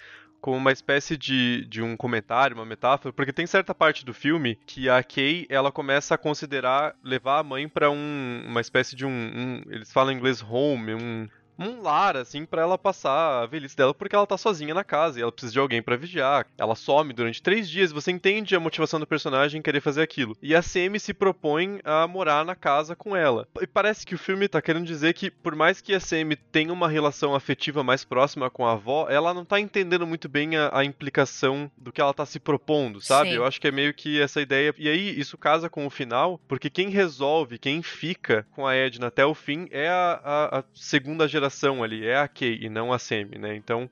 [0.46, 4.56] como uma espécie de, de um comentário, uma metáfora, porque tem certa parte do filme
[4.64, 9.04] que a Kay ela começa a considerar levar a mãe para um, uma espécie de
[9.04, 11.28] um, um, eles falam em inglês home, um
[11.59, 15.19] um lar, assim, para ela passar a velhice dela, porque ela tá sozinha na casa
[15.19, 16.47] e ela precisa de alguém para vigiar.
[16.59, 20.37] Ela some durante três dias, você entende a motivação do personagem em querer fazer aquilo.
[20.42, 23.49] E a Semi se propõe a morar na casa com ela.
[23.61, 26.73] E parece que o filme tá querendo dizer que, por mais que a Semi tenha
[26.73, 30.71] uma relação afetiva mais próxima com a avó, ela não tá entendendo muito bem a,
[30.73, 33.31] a implicação do que ela tá se propondo, sabe?
[33.31, 33.37] Sim.
[33.37, 34.75] Eu acho que é meio que essa ideia.
[34.79, 39.07] E aí, isso casa com o final, porque quem resolve, quem fica com a Edna
[39.07, 41.45] até o fim é a, a, a segunda geração
[41.82, 43.54] ali, é a Kay e não a Semi, né?
[43.54, 43.90] Então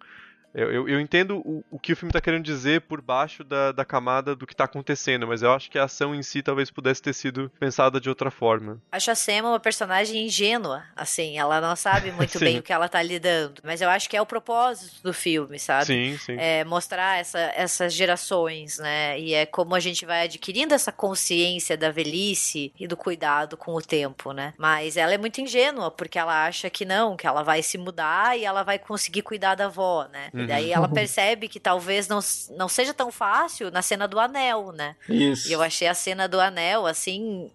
[0.54, 3.72] eu, eu, eu entendo o, o, que o filme está querendo dizer por baixo da,
[3.72, 6.70] da camada do que está acontecendo, mas eu acho que a ação em si talvez
[6.70, 8.80] pudesse ter sido pensada de outra forma.
[8.92, 12.86] Acho a Sam uma personagem ingênua, assim, ela não sabe muito bem o que ela
[12.86, 15.86] está lidando, mas eu acho que é o propósito do filme, sabe?
[15.86, 16.36] Sim, sim.
[16.38, 19.18] É mostrar essa, essas gerações, né?
[19.18, 23.74] E é como a gente vai adquirindo essa consciência da velhice e do cuidado com
[23.74, 24.54] o tempo, né?
[24.56, 28.38] Mas ela é muito ingênua, porque ela acha que não, que ela vai se mudar
[28.38, 30.30] e ela vai conseguir cuidar da avó, né?
[30.32, 30.43] Uhum.
[30.44, 32.20] E daí ela percebe que talvez não,
[32.57, 34.96] não seja tão fácil na cena do anel, né?
[35.09, 35.48] Isso.
[35.48, 37.50] E eu achei a cena do anel, assim,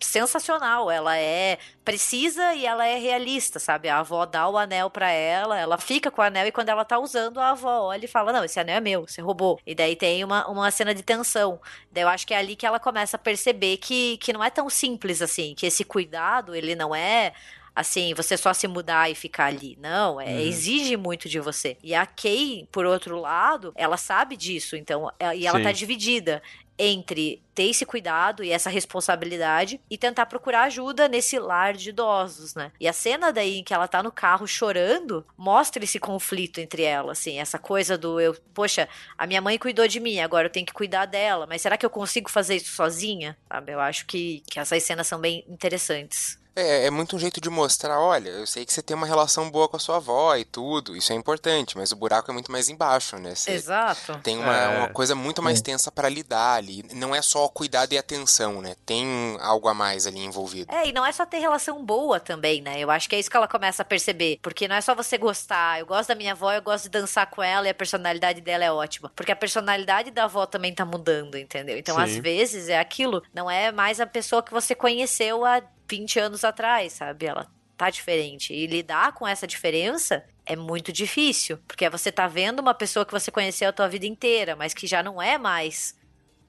[0.00, 0.90] sensacional.
[0.90, 3.88] Ela é precisa e ela é realista, sabe?
[3.88, 6.84] A avó dá o anel para ela, ela fica com o anel e quando ela
[6.84, 9.58] tá usando, a avó olha e fala: Não, esse anel é meu, você roubou.
[9.66, 11.60] E daí tem uma, uma cena de tensão.
[11.90, 14.50] Daí eu acho que é ali que ela começa a perceber que, que não é
[14.50, 17.32] tão simples assim, que esse cuidado, ele não é
[17.74, 19.76] assim, você só se mudar e ficar ali.
[19.80, 20.38] Não, é, uhum.
[20.40, 21.76] exige muito de você.
[21.82, 25.64] E a Kay, por outro lado, ela sabe disso, então, é, e ela Sim.
[25.64, 26.42] tá dividida
[26.78, 32.54] entre ter esse cuidado e essa responsabilidade e tentar procurar ajuda nesse lar de idosos,
[32.54, 32.72] né?
[32.80, 36.82] E a cena daí em que ela tá no carro chorando mostra esse conflito entre
[36.82, 40.52] elas, assim, essa coisa do eu, poxa, a minha mãe cuidou de mim, agora eu
[40.52, 43.36] tenho que cuidar dela, mas será que eu consigo fazer isso sozinha?
[43.48, 43.72] Sabe?
[43.72, 46.42] Eu acho que, que essas cenas são bem interessantes.
[46.56, 49.50] É, é muito um jeito de mostrar, olha, eu sei que você tem uma relação
[49.50, 52.52] boa com a sua avó e tudo, isso é importante, mas o buraco é muito
[52.52, 53.34] mais embaixo, né?
[53.34, 54.18] Você Exato.
[54.22, 54.78] Tem uma, é.
[54.78, 56.84] uma coisa muito mais tensa para lidar ali.
[56.92, 58.76] Não é só cuidado e atenção, né?
[58.86, 60.72] Tem algo a mais ali envolvido.
[60.72, 62.78] É, e não é só ter relação boa também, né?
[62.78, 64.38] Eu acho que é isso que ela começa a perceber.
[64.42, 65.80] Porque não é só você gostar.
[65.80, 68.64] Eu gosto da minha avó, eu gosto de dançar com ela e a personalidade dela
[68.64, 69.10] é ótima.
[69.14, 71.76] Porque a personalidade da avó também tá mudando, entendeu?
[71.78, 72.02] Então, Sim.
[72.02, 73.22] às vezes, é aquilo.
[73.32, 77.26] Não é mais a pessoa que você conheceu há 20 anos atrás, sabe?
[77.26, 78.52] Ela tá diferente.
[78.52, 83.12] E lidar com essa diferença é muito difícil, porque você tá vendo uma pessoa que
[83.12, 85.96] você conheceu a tua vida inteira, mas que já não é mais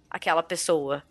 [0.10, 1.04] aquela pessoa.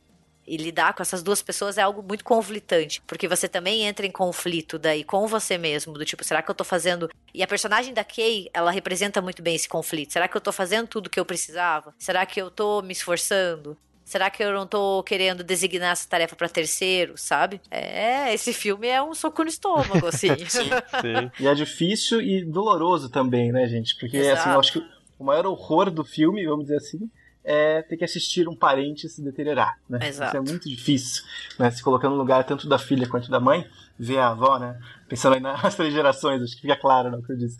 [0.46, 4.10] E lidar com essas duas pessoas é algo muito conflitante, porque você também entra em
[4.10, 7.08] conflito daí com você mesmo, do tipo, será que eu tô fazendo.
[7.32, 10.12] E a personagem da Kay, ela representa muito bem esse conflito.
[10.12, 11.94] Será que eu tô fazendo tudo que eu precisava?
[11.98, 13.76] Será que eu tô me esforçando?
[14.04, 17.60] Será que eu não tô querendo designar essa tarefa para terceiro, sabe?
[17.70, 20.36] É, esse filme é um soco no estômago, assim.
[20.46, 21.30] sim, sim.
[21.40, 23.96] E é difícil e doloroso também, né, gente?
[23.98, 24.40] Porque, Exato.
[24.40, 27.10] assim, eu acho que o maior horror do filme, vamos dizer assim,
[27.42, 29.98] é ter que assistir um parente se deteriorar, né?
[30.02, 30.30] Exato.
[30.30, 31.24] Isso é muito difícil,
[31.58, 31.70] né?
[31.70, 33.66] Se colocando no lugar tanto da filha quanto da mãe,
[33.98, 34.78] ver a avó, né?
[35.08, 37.58] Pensando aí nas três gerações, acho que fica claro no que eu disse.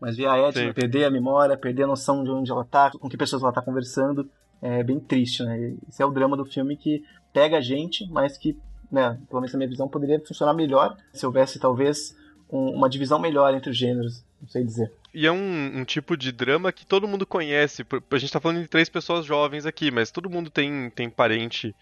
[0.00, 3.08] Mas ver a Edna perder a memória, perder a noção de onde ela tá, com
[3.08, 4.28] que pessoas ela tá conversando,
[4.62, 5.74] é bem triste, né?
[5.88, 8.56] Esse é o drama do filme que pega a gente, mas que,
[8.90, 12.16] né, pelo menos na minha visão, poderia funcionar melhor se houvesse talvez
[12.48, 14.92] um, uma divisão melhor entre os gêneros, não sei dizer.
[15.12, 17.84] E é um, um, tipo de drama que todo mundo conhece.
[18.10, 21.74] A gente tá falando de três pessoas jovens aqui, mas todo mundo tem, tem parente,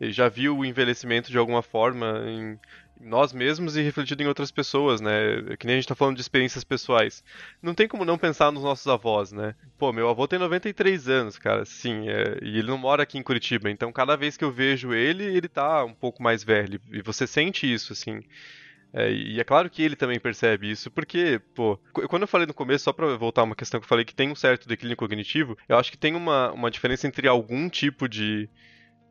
[0.00, 2.58] já viu o envelhecimento de alguma forma em,
[3.00, 5.10] nós mesmos e refletido em outras pessoas, né?
[5.58, 7.24] Que nem a gente tá falando de experiências pessoais.
[7.62, 9.54] Não tem como não pensar nos nossos avós, né?
[9.78, 12.38] Pô, meu avô tem 93 anos, cara, sim, é...
[12.42, 15.48] e ele não mora aqui em Curitiba, então cada vez que eu vejo ele, ele
[15.48, 18.22] tá um pouco mais velho, e você sente isso, assim.
[18.92, 22.54] É, e é claro que ele também percebe isso, porque, pô, quando eu falei no
[22.54, 25.56] começo, só pra voltar uma questão que eu falei que tem um certo declínio cognitivo,
[25.68, 28.48] eu acho que tem uma, uma diferença entre algum tipo de,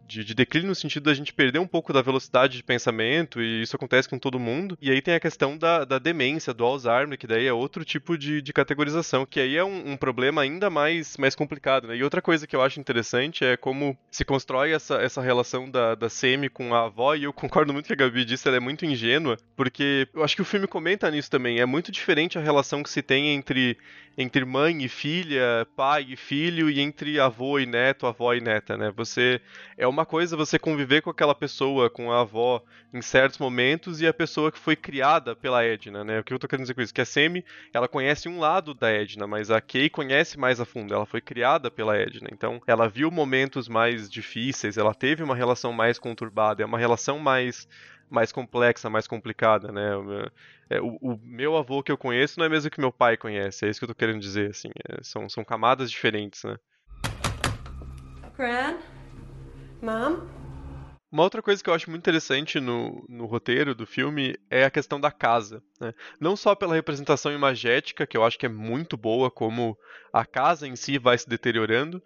[0.09, 3.61] de, de, declínio no sentido da gente perder um pouco da velocidade de pensamento, e
[3.61, 4.77] isso acontece com todo mundo.
[4.81, 8.17] E aí tem a questão da, da demência, do Alzheimer, que daí é outro tipo
[8.17, 11.87] de, de categorização, que aí é um, um, problema ainda mais, mais complicado.
[11.87, 11.97] Né?
[11.97, 15.93] E outra coisa que eu acho interessante é como se constrói essa, essa relação da,
[15.93, 18.59] da Semi com a avó, e eu concordo muito com a Gabi disse, ela é
[18.59, 21.59] muito ingênua, porque eu acho que o filme comenta nisso também.
[21.59, 23.77] É muito diferente a relação que se tem entre
[24.17, 28.75] entre mãe e filha, pai e filho, e entre avô e neto, avó e neta,
[28.77, 28.91] né?
[28.97, 29.39] Você
[29.77, 34.07] é uma coisa você conviver com aquela pessoa, com a avó, em certos momentos, e
[34.07, 36.19] a pessoa que foi criada pela Edna, né?
[36.19, 36.93] O que eu tô querendo dizer com isso?
[36.93, 40.65] Que a Semi, ela conhece um lado da Edna, mas a Kay conhece mais a
[40.65, 40.93] fundo.
[40.93, 45.71] Ela foi criada pela Edna, então ela viu momentos mais difíceis, ela teve uma relação
[45.73, 47.67] mais conturbada, é uma relação mais
[48.09, 49.91] mais complexa, mais complicada, né?
[50.69, 53.65] É, o, o, meu avô que eu conheço não é mesmo que meu pai conhece,
[53.65, 54.69] é isso que eu tô querendo dizer, assim.
[54.89, 56.57] É, são, são camadas diferentes, né?
[58.39, 58.77] Gran?
[59.81, 60.27] Mom?
[61.11, 64.69] Uma outra coisa que eu acho muito interessante no, no roteiro do filme é a
[64.69, 65.63] questão da casa.
[65.79, 65.91] Né?
[66.19, 69.75] Não só pela representação imagética, que eu acho que é muito boa, como
[70.13, 72.01] a casa em si vai se deteriorando,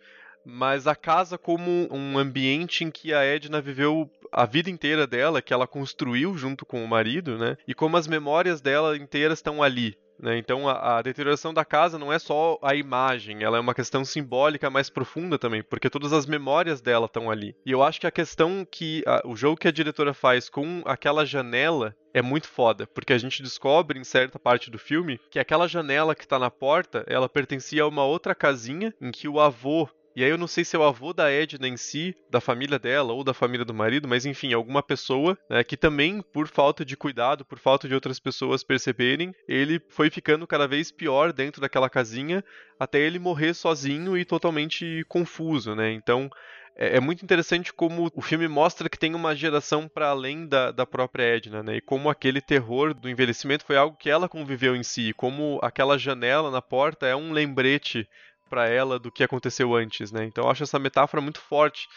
[0.45, 5.41] mas a casa como um ambiente em que a Edna viveu a vida inteira dela,
[5.41, 7.55] que ela construiu junto com o marido, né?
[7.67, 9.95] E como as memórias dela inteiras estão ali.
[10.19, 10.37] Né?
[10.37, 14.05] Então a, a, deterioração da casa não é só a imagem, ela é uma questão
[14.05, 17.55] simbólica mais profunda também, porque todas as memórias dela estão ali.
[17.65, 20.81] E eu acho que a questão que a, o jogo que a diretora faz com
[20.85, 25.39] aquela janela é muito foda, porque a gente descobre em certa parte do filme que
[25.39, 29.39] aquela janela que está na porta, ela pertencia a uma outra casinha em que o
[29.39, 32.39] avô e aí eu não sei se é o avô da Edna em si, da
[32.39, 36.47] família dela ou da família do marido, mas enfim, alguma pessoa né, que também, por
[36.47, 41.33] falta de cuidado, por falta de outras pessoas perceberem, ele foi ficando cada vez pior
[41.33, 42.43] dentro daquela casinha
[42.79, 45.91] até ele morrer sozinho e totalmente confuso, né?
[45.91, 46.29] Então
[46.75, 50.71] é, é muito interessante como o filme mostra que tem uma geração para além da,
[50.71, 51.77] da própria Edna, né?
[51.77, 55.97] E como aquele terror do envelhecimento foi algo que ela conviveu em si, como aquela
[55.97, 58.07] janela na porta é um lembrete
[58.53, 60.25] para ela do que aconteceu antes, né?
[60.25, 61.87] Então eu acho essa metáfora muito forte.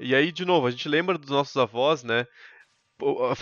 [0.00, 2.26] E aí, de novo, a gente lembra dos nossos avós, né?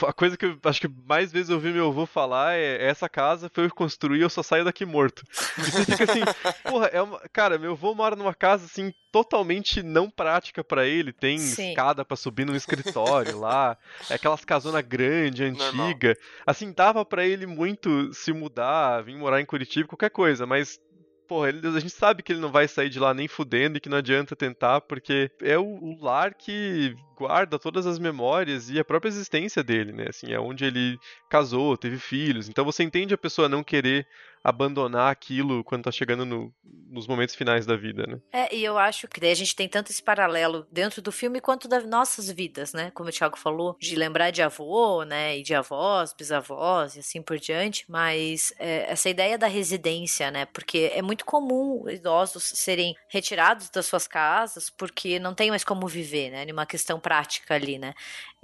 [0.09, 3.09] A coisa que eu acho que mais vezes eu ouvi meu avô falar é essa
[3.09, 5.23] casa foi eu construir, eu só saio daqui morto.
[5.57, 6.23] E você fica assim,
[6.69, 7.21] porra, é uma...
[7.33, 11.69] cara, meu avô mora numa casa assim totalmente não prática para ele, tem Sim.
[11.69, 13.79] escada para subir no escritório lá,
[14.11, 15.69] é aquelas casona grande, antiga.
[15.73, 16.17] Normal.
[16.45, 20.81] Assim, dava para ele muito se mudar, vir morar em Curitiba, qualquer coisa, mas
[21.27, 23.81] porra, ele, a gente sabe que ele não vai sair de lá nem fudendo e
[23.81, 28.79] que não adianta tentar, porque é o, o, lar que guarda todas as memórias e
[28.79, 30.07] a própria existência dele, né?
[30.09, 30.99] Assim, é onde ele
[31.29, 32.49] casou, teve filhos.
[32.49, 34.07] Então você entende a pessoa não querer
[34.45, 38.21] abandonar aquilo quando tá chegando no, nos momentos finais da vida, né?
[38.31, 41.41] É, e eu acho que daí a gente tem tanto esse paralelo dentro do filme
[41.41, 42.91] quanto das nossas vidas, né?
[42.91, 45.39] Como o Thiago falou, de lembrar de avô, né?
[45.39, 50.45] E de avós, bisavós e assim por diante, mas é, essa ideia da residência, né?
[50.45, 55.89] Porque é muito comum idosos serem retirados das suas casas porque não tem mais como
[55.89, 56.45] viver, né?
[56.45, 57.95] Numa questão prática ali, né?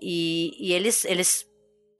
[0.00, 1.50] E, e eles, eles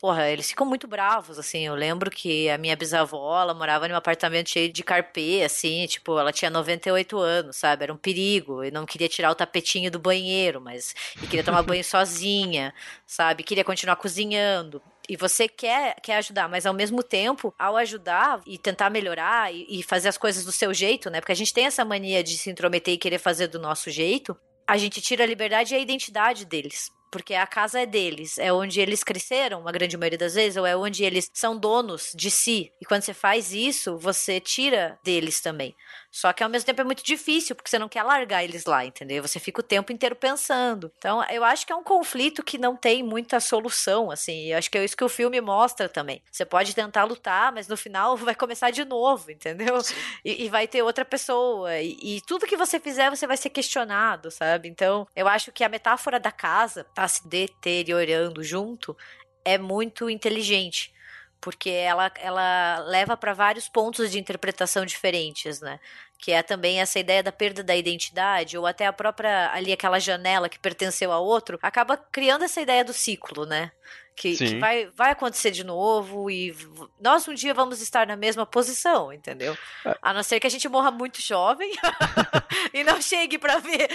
[0.00, 1.66] porra, eles ficam muito bravos, assim.
[1.66, 6.18] Eu lembro que a minha bisavó, ela morava num apartamento cheio de carpê, assim, tipo,
[6.18, 7.84] ela tinha 98 anos, sabe?
[7.84, 8.64] Era um perigo.
[8.64, 10.94] E não queria tirar o tapetinho do banheiro, mas.
[11.22, 12.72] E queria tomar banho sozinha,
[13.06, 13.42] sabe?
[13.42, 14.82] Queria continuar cozinhando.
[15.08, 19.66] E você quer, quer ajudar, mas ao mesmo tempo, ao ajudar e tentar melhorar e,
[19.68, 21.20] e fazer as coisas do seu jeito, né?
[21.20, 24.36] Porque a gente tem essa mania de se intrometer e querer fazer do nosso jeito,
[24.70, 28.52] a gente tira a liberdade e a identidade deles porque a casa é deles, é
[28.52, 32.30] onde eles cresceram, a grande maioria das vezes, ou é onde eles são donos de
[32.30, 32.70] si.
[32.80, 35.74] E quando você faz isso, você tira deles também.
[36.10, 38.84] Só que ao mesmo tempo é muito difícil, porque você não quer largar eles lá,
[38.84, 39.22] entendeu?
[39.22, 40.92] Você fica o tempo inteiro pensando.
[40.98, 44.46] Então, eu acho que é um conflito que não tem muita solução, assim.
[44.46, 46.22] Eu acho que é isso que o filme mostra também.
[46.30, 49.78] Você pode tentar lutar, mas no final vai começar de novo, entendeu?
[50.24, 51.78] E, e, vai ter outra pessoa.
[51.78, 54.68] E, e, tudo que você fizer, você vai ser questionado, sabe?
[54.68, 58.96] Então, eu acho que a metáfora da casa tá se deteriorando junto
[59.44, 60.92] é muito inteligente
[61.40, 65.80] porque ela, ela leva para vários pontos de interpretação diferentes, né?
[66.18, 69.98] Que é também essa ideia da perda da identidade, ou até a própria ali aquela
[69.98, 73.72] janela que pertenceu a outro, acaba criando essa ideia do ciclo, né?
[74.20, 76.54] Que, que, vai, vai acontecer de novo e
[77.00, 79.56] nós um dia vamos estar na mesma posição, entendeu?
[79.86, 79.96] É.
[80.02, 81.72] A não ser que a gente morra muito jovem
[82.74, 83.88] e não chegue para ver.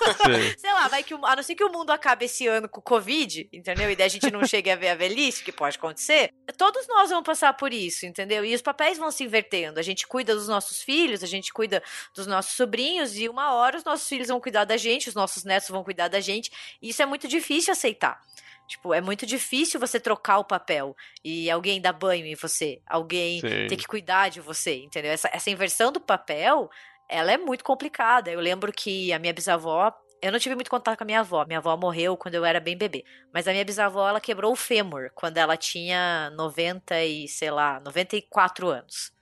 [0.56, 2.80] Sei lá, vai que o, a não ser que o mundo acabe esse ano com
[2.80, 3.90] o Covid, entendeu?
[3.90, 6.32] E daí a gente não chegue a ver a velhice, que pode acontecer.
[6.56, 8.46] Todos nós vamos passar por isso, entendeu?
[8.46, 9.78] E os papéis vão se invertendo.
[9.78, 11.82] A gente cuida dos nossos filhos, a gente cuida
[12.14, 15.44] dos nossos sobrinhos e uma hora os nossos filhos vão cuidar da gente, os nossos
[15.44, 16.50] netos vão cuidar da gente.
[16.80, 18.18] E isso é muito difícil aceitar.
[18.66, 23.40] Tipo, é muito difícil você trocar o papel e alguém dar banho em você, alguém
[23.40, 23.66] Sim.
[23.68, 25.12] ter que cuidar de você, entendeu?
[25.12, 26.68] Essa, essa inversão do papel,
[27.08, 28.30] ela é muito complicada.
[28.30, 31.44] Eu lembro que a minha bisavó, eu não tive muito contato com a minha avó.
[31.46, 33.04] Minha avó morreu quando eu era bem bebê.
[33.32, 37.80] Mas a minha bisavó, ela quebrou o fêmur quando ela tinha 90 e, sei lá,
[37.80, 39.12] 94 anos.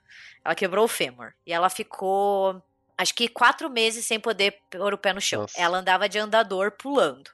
[0.45, 1.33] Ela quebrou o fêmur.
[1.47, 2.63] E ela ficou,
[2.97, 5.43] acho que quatro meses sem poder pôr o pé no chão.
[5.43, 5.61] Nossa.
[5.61, 7.31] Ela andava de andador pulando.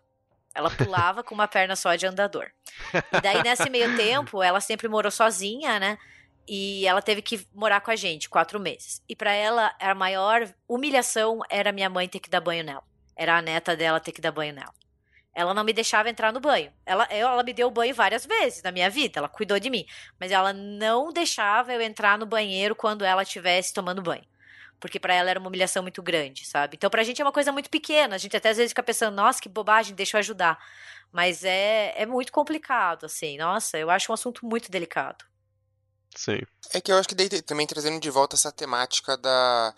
[0.54, 2.50] Ela pulava com uma perna só de andador.
[3.12, 5.98] E daí, nesse meio tempo, ela sempre morou sozinha, né?
[6.48, 9.02] E ela teve que morar com a gente quatro meses.
[9.08, 12.82] E para ela, a maior humilhação era minha mãe ter que dar banho nela.
[13.16, 14.72] Era a neta dela ter que dar banho nela.
[15.32, 16.72] ela não me deixava entrar no banho.
[16.84, 19.86] Ela, ela me deu banho várias vezes na minha vida, ela cuidou de mim.
[20.18, 24.24] Mas ela não deixava eu entrar no banheiro quando ela estivesse tomando banho.
[24.80, 26.76] Porque para ela era uma humilhação muito grande, sabe?
[26.76, 28.14] Então pra gente é uma coisa muito pequena.
[28.14, 30.58] A gente até às vezes fica pensando, nossa, que bobagem, deixa eu ajudar.
[31.12, 33.36] Mas é, é muito complicado, assim.
[33.36, 35.24] Nossa, eu acho um assunto muito delicado.
[36.16, 36.40] Sim.
[36.72, 39.74] É que eu acho que daí, também trazendo de volta essa temática da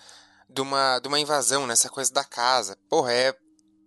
[0.48, 1.74] de uma, de uma invasão, né?
[1.90, 2.76] coisa da casa.
[2.88, 3.34] Porra, é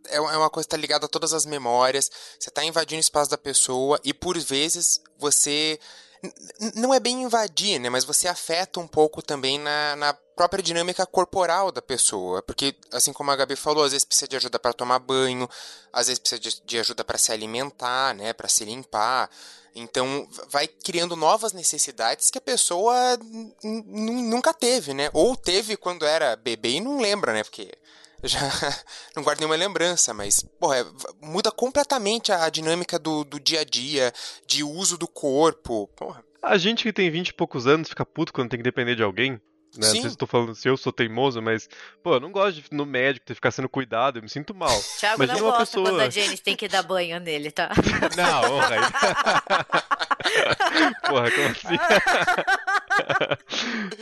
[0.07, 2.09] é, é uma coisa que tá ligada a todas as memórias.
[2.39, 5.79] Você tá invadindo o espaço da pessoa e por vezes você
[6.75, 7.89] não é bem invadir, né?
[7.89, 12.41] Mas você afeta um pouco também na, na própria dinâmica corporal da pessoa.
[12.41, 15.49] Porque, assim como a Gabi falou, às vezes precisa de ajuda para tomar banho,
[15.91, 18.33] às vezes precisa de, de ajuda para se alimentar, né?
[18.33, 19.29] Para se limpar.
[19.73, 22.95] Então, vai criando novas necessidades que a pessoa
[23.61, 25.09] nunca teve, né?
[25.13, 27.43] Ou teve quando era bebê e não lembra, né?
[27.43, 27.71] Porque
[28.23, 28.39] já
[29.15, 30.85] não guardo nenhuma lembrança, mas, porra, é,
[31.21, 34.13] muda completamente a dinâmica do, do dia a dia,
[34.47, 36.23] de uso do corpo, porra.
[36.41, 39.03] A gente que tem 20 e poucos anos fica puto quando tem que depender de
[39.03, 39.41] alguém.
[39.77, 39.87] Né?
[39.87, 41.69] Não sei se tô falando se eu sou teimoso, mas,
[42.01, 44.53] pô, eu não gosto de no médico, ter que ficar sendo cuidado, eu me sinto
[44.53, 44.69] mal.
[44.99, 45.89] Thiago Imagina não gosta pessoa...
[45.89, 47.69] quando a Janice tem que dar banho nele, tá?
[48.15, 48.75] Não, porra.
[51.07, 51.77] porra, como assim?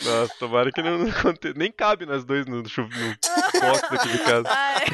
[0.05, 1.53] Nossa, tomara que não aconteça.
[1.57, 4.47] Nem cabe nós dois no, no, no box daqui de casa.
[4.49, 4.85] Ai,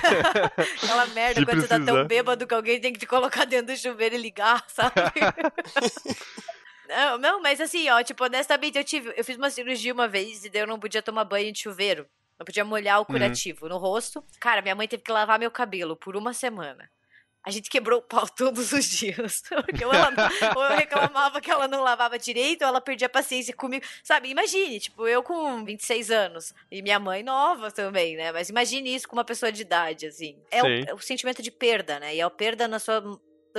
[0.83, 1.79] aquela merda Se quando precisar.
[1.79, 4.63] você tá tão bêbado que alguém tem que te colocar dentro do chuveiro e ligar,
[4.67, 4.93] sabe?
[6.89, 9.13] Não, não, mas assim, ó, tipo, honestamente, eu tive.
[9.15, 12.07] Eu fiz uma cirurgia uma vez e daí eu não podia tomar banho de chuveiro.
[12.39, 13.05] Não podia molhar o uhum.
[13.05, 13.69] curativo uhum.
[13.69, 14.25] no rosto.
[14.39, 16.89] Cara, minha mãe teve que lavar meu cabelo por uma semana.
[17.43, 19.43] A gente quebrou o pau todos os dias.
[19.65, 20.11] Porque ou, ela,
[20.55, 23.85] ou eu reclamava que ela não lavava direito, ou ela perdia a paciência comigo.
[24.03, 28.31] Sabe, imagine, tipo, eu com 26 anos e minha mãe nova também, né?
[28.31, 30.37] Mas imagine isso com uma pessoa de idade, assim.
[30.49, 32.15] É o, é o, sentimento de perda, né?
[32.15, 33.01] E é a perda na sua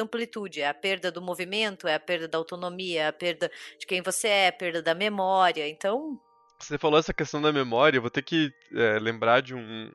[0.00, 3.86] amplitude, é a perda do movimento, é a perda da autonomia, é a perda de
[3.86, 5.68] quem você é, a perda da memória.
[5.68, 6.18] Então,
[6.58, 9.90] você falou essa questão da memória, eu vou ter que é, lembrar de um,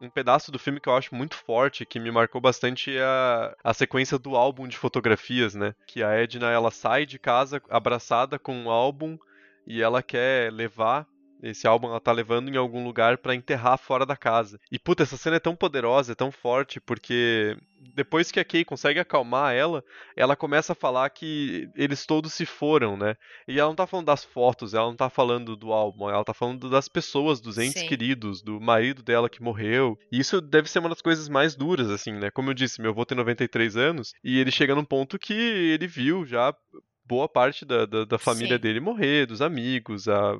[0.00, 3.56] um pedaço do filme que eu acho muito forte, que me marcou bastante, é a,
[3.64, 5.74] a sequência do álbum de fotografias, né?
[5.86, 9.18] Que a Edna, ela sai de casa abraçada com um álbum
[9.66, 11.06] e ela quer levar
[11.42, 14.58] esse álbum ela tá levando em algum lugar para enterrar fora da casa.
[14.70, 17.56] E puta, essa cena é tão poderosa, é tão forte, porque
[17.94, 19.84] depois que a Kay consegue acalmar ela,
[20.16, 23.16] ela começa a falar que eles todos se foram, né?
[23.46, 26.32] E ela não tá falando das fotos, ela não tá falando do álbum, ela tá
[26.32, 27.88] falando das pessoas, dos entes Sim.
[27.88, 29.98] queridos, do marido dela que morreu.
[30.10, 32.30] E isso deve ser uma das coisas mais duras, assim, né?
[32.30, 35.86] Como eu disse, meu avô tem 93 anos e ele chega num ponto que ele
[35.86, 36.54] viu já
[37.06, 38.62] boa parte da, da, da família Sim.
[38.62, 40.38] dele morrer, dos amigos, a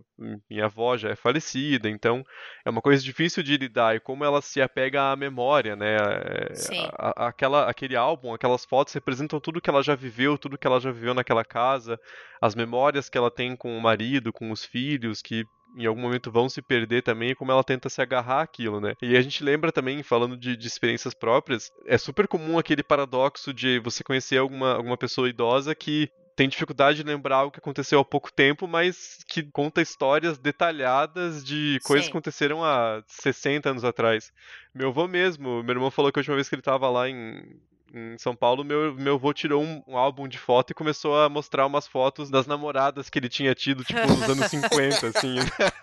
[0.49, 2.25] minha avó já é falecida, então
[2.65, 5.97] é uma coisa difícil de lidar e como ela se apega à memória, né?
[5.97, 6.53] É,
[6.99, 10.67] a, a, aquela, aquele álbum, aquelas fotos representam tudo que ela já viveu, tudo que
[10.67, 12.01] ela já viveu naquela casa,
[12.41, 15.45] as memórias que ela tem com o marido, com os filhos, que
[15.77, 18.95] em algum momento vão se perder também, como ela tenta se agarrar àquilo, né?
[19.03, 23.53] E a gente lembra também, falando de, de, experiências próprias, é super comum aquele paradoxo
[23.53, 28.01] de você conhecer alguma, alguma pessoa idosa que tem dificuldade de lembrar algo que aconteceu
[28.01, 32.11] há pouco tempo, mas que conta histórias detalhadas de coisas Sim.
[32.11, 34.33] que aconteceram há 60 anos atrás.
[34.75, 37.61] Meu avô mesmo, meu irmão falou que a última vez que ele estava lá em,
[37.95, 41.29] em São Paulo, meu, meu avô tirou um, um, álbum de foto e começou a
[41.29, 45.37] mostrar umas fotos das namoradas que ele tinha tido, tipo, nos anos 50, assim,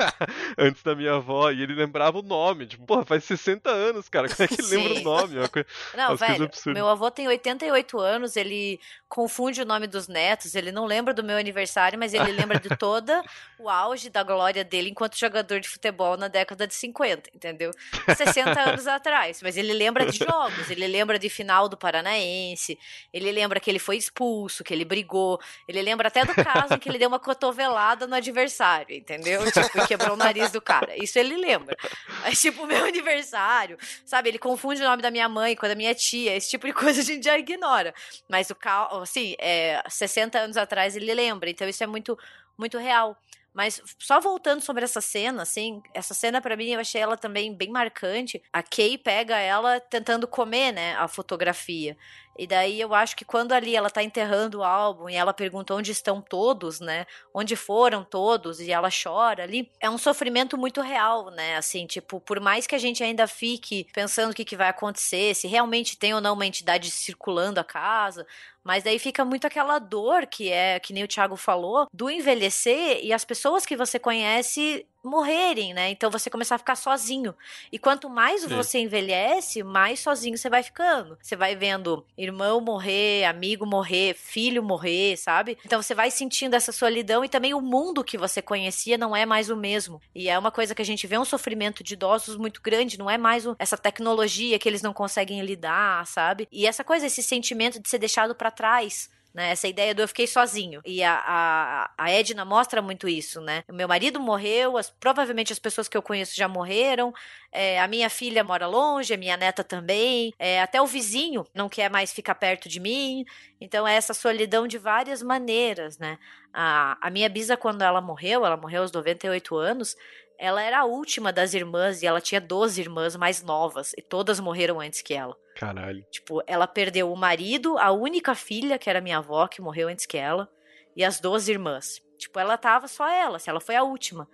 [0.59, 4.27] antes da minha avó, e ele lembrava o nome, tipo, porra, faz 60 anos, cara,
[4.27, 5.37] como é que ele lembra o nome?
[5.37, 10.53] Uma coisa, não, velho, meu avô tem 88 anos, ele confunde o nome dos netos,
[10.53, 13.23] ele não lembra do meu aniversário, mas ele lembra de toda
[13.57, 17.71] o auge da glória dele enquanto jogador de futebol na década de 50, entendeu?
[18.17, 22.77] 60 anos atrás, mas ele lembra de jogos, ele lembra de final do Paraná Paranaense.
[23.13, 25.39] Ele lembra que ele foi expulso, que ele brigou.
[25.67, 29.41] Ele lembra até do caso em que ele deu uma cotovelada no adversário, entendeu?
[29.51, 30.95] Tipo, quebrou o nariz do cara.
[31.01, 31.77] Isso ele lembra.
[32.21, 34.29] Mas, tipo, meu aniversário, sabe?
[34.29, 36.35] Ele confunde o nome da minha mãe com a da minha tia.
[36.35, 37.93] Esse tipo de coisa a gente já ignora.
[38.27, 41.49] Mas o cal, assim, é, 60 anos atrás ele lembra.
[41.49, 42.17] Então isso é muito,
[42.57, 43.15] muito real.
[43.53, 47.53] Mas só voltando sobre essa cena, assim, essa cena para mim eu achei ela também
[47.53, 48.41] bem marcante.
[48.51, 51.97] A Kay pega ela tentando comer, né, a fotografia.
[52.37, 55.75] E daí eu acho que quando ali ela tá enterrando o álbum e ela pergunta
[55.75, 57.05] onde estão todos, né?
[57.33, 61.57] Onde foram todos e ela chora ali, é um sofrimento muito real, né?
[61.57, 65.35] Assim, tipo, por mais que a gente ainda fique pensando o que, que vai acontecer,
[65.35, 68.25] se realmente tem ou não uma entidade circulando a casa,
[68.63, 72.99] mas daí fica muito aquela dor que é, que nem o Thiago falou, do envelhecer
[73.03, 75.89] e as pessoas que você conhece morrerem, né?
[75.89, 77.35] Então você começar a ficar sozinho.
[77.71, 78.47] E quanto mais Sim.
[78.49, 81.17] você envelhece, mais sozinho você vai ficando.
[81.21, 85.57] Você vai vendo irmão morrer, amigo morrer, filho morrer, sabe?
[85.65, 89.25] Então você vai sentindo essa solidão e também o mundo que você conhecia não é
[89.25, 90.01] mais o mesmo.
[90.13, 93.09] E é uma coisa que a gente vê um sofrimento de idosos muito grande, não
[93.09, 96.47] é mais essa tecnologia que eles não conseguem lidar, sabe?
[96.51, 99.51] E essa coisa, esse sentimento de ser deixado para trás né?
[99.51, 100.81] Essa ideia do eu fiquei sozinho.
[100.85, 103.63] E a, a, a Edna mostra muito isso, né?
[103.69, 107.13] O meu marido morreu, as, provavelmente as pessoas que eu conheço já morreram,
[107.51, 111.69] é, a minha filha mora longe, a minha neta também, é, até o vizinho não
[111.69, 113.25] quer mais ficar perto de mim.
[113.59, 116.17] Então é essa solidão de várias maneiras, né?
[116.53, 119.95] A, a minha bisa, quando ela morreu, ela morreu aos 98 anos,
[120.41, 124.39] ela era a última das irmãs e ela tinha 12 irmãs mais novas e todas
[124.39, 125.37] morreram antes que ela.
[125.55, 126.03] Caralho.
[126.09, 130.07] Tipo, ela perdeu o marido, a única filha, que era minha avó, que morreu antes
[130.07, 130.49] que ela,
[130.95, 132.01] e as 12 irmãs.
[132.17, 134.27] Tipo, ela tava só ela, ela foi a última.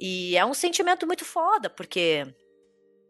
[0.00, 2.26] E é um sentimento muito foda, porque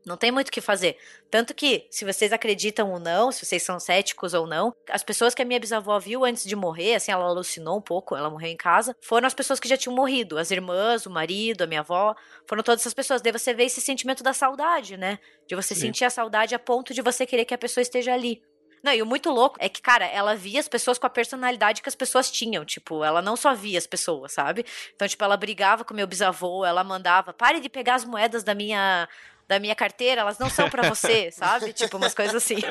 [0.04, 0.96] não tem muito o que fazer.
[1.30, 5.34] Tanto que, se vocês acreditam ou não, se vocês são céticos ou não, as pessoas
[5.34, 8.50] que a minha bisavó viu antes de morrer, assim, ela alucinou um pouco, ela morreu
[8.50, 10.38] em casa, foram as pessoas que já tinham morrido.
[10.38, 12.14] As irmãs, o marido, a minha avó,
[12.46, 13.22] foram todas essas pessoas.
[13.22, 15.18] Daí você vê esse sentimento da saudade, né?
[15.46, 15.82] De você Sim.
[15.82, 18.42] sentir a saudade a ponto de você querer que a pessoa esteja ali.
[18.82, 21.80] Não, e o muito louco é que, cara, ela via as pessoas com a personalidade
[21.80, 22.64] que as pessoas tinham.
[22.64, 24.66] Tipo, ela não só via as pessoas, sabe?
[24.94, 28.54] Então, tipo, ela brigava com meu bisavô, ela mandava, pare de pegar as moedas da
[28.54, 29.08] minha
[29.48, 31.72] da minha carteira, elas não são para você, sabe?
[31.72, 32.56] Tipo, umas coisas assim.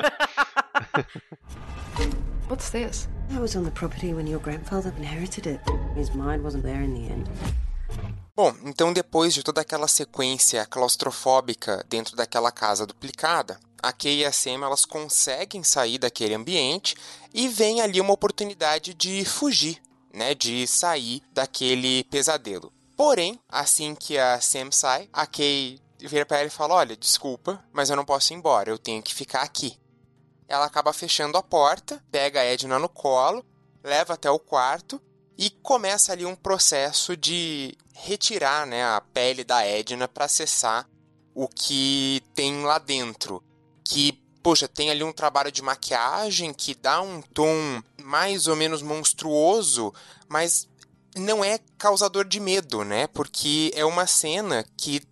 [2.48, 3.08] What's this?
[3.30, 5.60] I was on the property when your grandfather inherited it.
[5.96, 7.30] His mind wasn't there in the end.
[8.34, 14.24] Bom, então depois de toda aquela sequência claustrofóbica dentro daquela casa duplicada, a Kay e
[14.24, 16.94] a Sam elas conseguem sair daquele ambiente
[17.34, 22.72] e vem ali uma oportunidade de fugir, né, de sair daquele pesadelo.
[22.96, 27.62] Porém, assim que a Sam sai, a Kay vira pra ela e fala: Olha, desculpa,
[27.72, 29.78] mas eu não posso ir embora, eu tenho que ficar aqui.
[30.48, 33.44] Ela acaba fechando a porta, pega a Edna no colo,
[33.82, 35.00] leva até o quarto
[35.36, 40.88] e começa ali um processo de retirar né, a pele da Edna para acessar
[41.34, 43.42] o que tem lá dentro.
[43.84, 48.82] Que, poxa, tem ali um trabalho de maquiagem que dá um tom mais ou menos
[48.82, 49.92] monstruoso,
[50.28, 50.68] mas
[51.16, 53.06] não é causador de medo, né?
[53.08, 55.02] Porque é uma cena que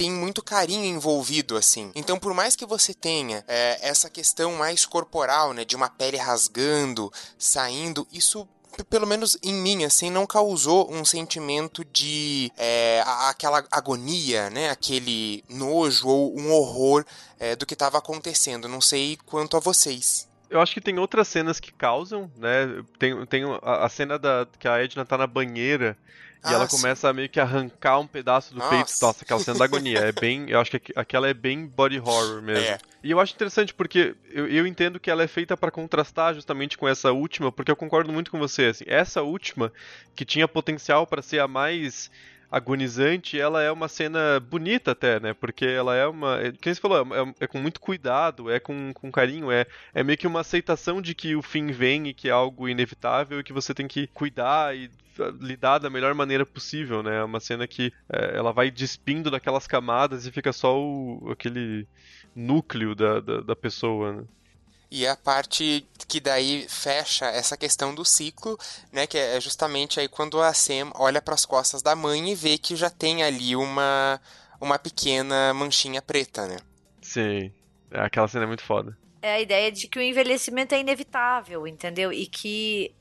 [0.00, 1.92] tem muito carinho envolvido, assim.
[1.94, 6.16] Então, por mais que você tenha é, essa questão mais corporal, né, de uma pele
[6.16, 8.48] rasgando, saindo, isso
[8.88, 14.70] pelo menos em mim, assim, não causou um sentimento de é, aquela agonia, né?
[14.70, 17.04] Aquele nojo ou um horror
[17.38, 18.68] é, do que estava acontecendo.
[18.68, 20.26] Não sei quanto a vocês.
[20.48, 22.82] Eu acho que tem outras cenas que causam, né?
[22.98, 25.94] Tem, tem a, a cena da que a Edna tá na banheira
[26.42, 27.06] e ah, ela começa sim.
[27.08, 28.70] a meio que arrancar um pedaço do Nossa.
[28.70, 28.92] peito.
[29.02, 29.98] Nossa, aquela cena da agonia.
[29.98, 30.48] É bem.
[30.48, 32.64] Eu acho que aquela é bem body horror mesmo.
[32.64, 32.78] É.
[33.02, 36.78] E eu acho interessante porque eu, eu entendo que ela é feita para contrastar justamente
[36.78, 38.66] com essa última, porque eu concordo muito com você.
[38.66, 39.70] Assim, essa última,
[40.14, 42.10] que tinha potencial para ser a mais
[42.50, 45.32] agonizante, ela é uma cena bonita até, né?
[45.32, 46.40] Porque ela é uma.
[46.40, 50.02] É, quem você falou, é, é, com muito cuidado, é com, com carinho, é, é
[50.02, 53.44] meio que uma aceitação de que o fim vem e que é algo inevitável e
[53.44, 54.90] que você tem que cuidar e
[55.40, 57.18] lidar da melhor maneira possível, né?
[57.18, 61.86] É uma cena que é, ela vai despindo daquelas camadas e fica só o, aquele
[62.34, 64.24] núcleo da, da, da pessoa, né?
[64.90, 68.58] E a parte que daí fecha essa questão do ciclo,
[68.90, 72.34] né, que é justamente aí quando a Sam olha para as costas da mãe e
[72.34, 74.20] vê que já tem ali uma
[74.60, 76.56] uma pequena manchinha preta, né?
[77.00, 77.52] Sim.
[77.90, 78.96] Aquela cena é muito foda.
[79.22, 82.12] É a ideia de que o envelhecimento é inevitável, entendeu?
[82.12, 82.94] E que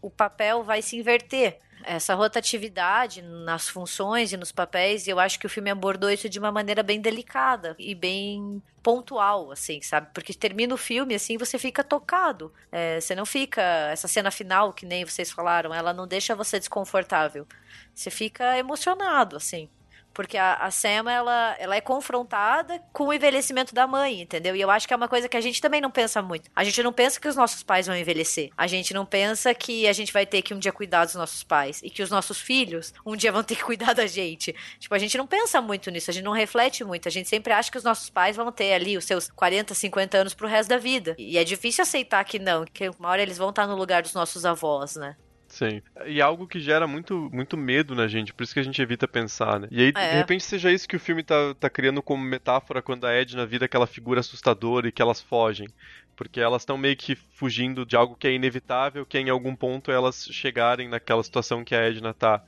[0.00, 5.38] o papel vai se inverter essa rotatividade nas funções e nos papéis, e eu acho
[5.38, 10.08] que o filme abordou isso de uma maneira bem delicada e bem pontual, assim, sabe?
[10.12, 12.52] Porque termina o filme, assim, você fica tocado.
[12.70, 13.62] É, você não fica.
[13.90, 17.46] Essa cena final, que nem vocês falaram, ela não deixa você desconfortável.
[17.94, 19.68] Você fica emocionado, assim.
[20.14, 24.54] Porque a, a Sam, ela, ela é confrontada com o envelhecimento da mãe, entendeu?
[24.54, 26.48] E eu acho que é uma coisa que a gente também não pensa muito.
[26.54, 28.50] A gente não pensa que os nossos pais vão envelhecer.
[28.56, 31.42] A gente não pensa que a gente vai ter que um dia cuidar dos nossos
[31.42, 31.80] pais.
[31.82, 34.54] E que os nossos filhos um dia vão ter que cuidar da gente.
[34.78, 36.10] Tipo, a gente não pensa muito nisso.
[36.10, 37.08] A gente não reflete muito.
[37.08, 40.16] A gente sempre acha que os nossos pais vão ter ali os seus 40, 50
[40.16, 41.16] anos pro resto da vida.
[41.18, 42.64] E é difícil aceitar que não.
[42.64, 45.16] Que uma hora eles vão estar no lugar dos nossos avós, né?
[45.54, 45.80] Sim.
[46.04, 49.06] E algo que gera muito, muito medo na gente, por isso que a gente evita
[49.06, 49.68] pensar, né?
[49.70, 50.10] E aí, é.
[50.10, 53.46] de repente, seja isso que o filme tá, tá criando como metáfora quando a Edna
[53.46, 55.68] vira aquela figura assustadora e que elas fogem.
[56.16, 59.54] Porque elas estão meio que fugindo de algo que é inevitável, que é em algum
[59.54, 62.42] ponto elas chegarem naquela situação que a Edna tá.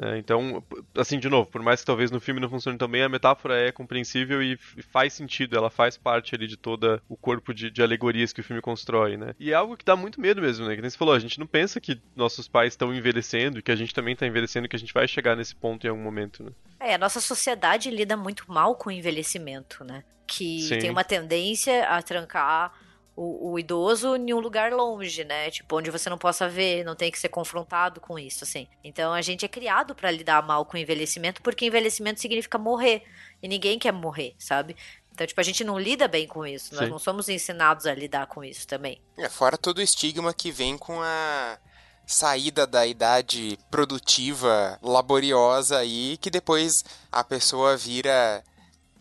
[0.00, 0.62] É, então,
[0.96, 3.56] assim, de novo, por mais que talvez no filme não funcione tão bem, a metáfora
[3.58, 4.56] é compreensível e
[4.90, 8.44] faz sentido, ela faz parte ali de todo o corpo de, de, alegorias que o
[8.44, 9.34] filme constrói, né?
[9.38, 10.74] E é algo que dá muito medo mesmo, né?
[10.74, 13.70] Que nem você falou, a gente não pensa que nossos pais estão envelhecendo e que
[13.70, 16.02] a gente também está envelhecendo e que a gente vai chegar nesse ponto em algum
[16.02, 16.50] momento, né?
[16.80, 20.02] É, a nossa sociedade lida muito mal com o envelhecimento, né?
[20.26, 20.78] Que Sim.
[20.78, 22.72] tem uma tendência a trancar
[23.14, 25.50] o, o, idoso em um lugar longe, né?
[25.50, 28.66] Tipo, onde você não possa ver, não tem que ser confrontado com isso, assim.
[28.82, 33.02] Então a gente é criado para lidar mal com o envelhecimento, porque envelhecimento significa morrer.
[33.42, 34.76] E ninguém quer morrer, sabe?
[35.12, 36.70] Então, tipo, a gente não lida bem com isso.
[36.70, 36.76] Sim.
[36.76, 39.00] Nós não somos ensinados a lidar com isso também.
[39.18, 41.58] É, fora todo o estigma que vem com a
[42.06, 48.42] saída da idade produtiva, laboriosa aí, que depois a pessoa vira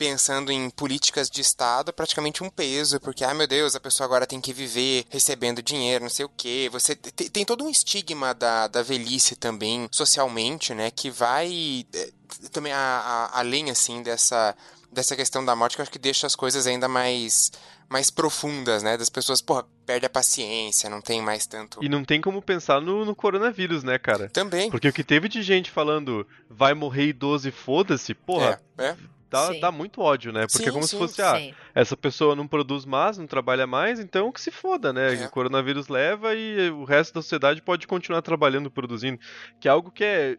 [0.02, 4.26] pensando em políticas de Estado, praticamente um peso, porque, ah, meu Deus, a pessoa agora
[4.26, 6.68] tem que viver recebendo dinheiro, não sei o quê.
[6.72, 12.10] Você tem todo um estigma da, da velhice também, socialmente, né, que vai eh,
[12.52, 14.56] também a, a, além, assim, dessa,
[14.92, 17.52] dessa questão da morte, que eu acho que deixa as coisas ainda mais
[17.88, 18.96] mais profundas, né?
[18.96, 21.84] Das pessoas, porra, perde a paciência, não tem mais tanto.
[21.84, 24.30] E não tem como pensar no, no coronavírus, né, cara?
[24.30, 24.72] Também.
[24.72, 28.62] Porque o que teve de gente falando vai morrer idoso e foda-se, porra.
[28.78, 28.96] É, é
[29.32, 30.42] dá, dá muito ódio, né?
[30.42, 31.54] Porque sim, é como sim, se fosse, ah, sim.
[31.74, 35.16] essa pessoa não produz mais, não trabalha mais, então que se foda, né?
[35.16, 35.26] É.
[35.26, 39.20] O coronavírus leva e o resto da sociedade pode continuar trabalhando, produzindo.
[39.60, 40.38] Que é algo que é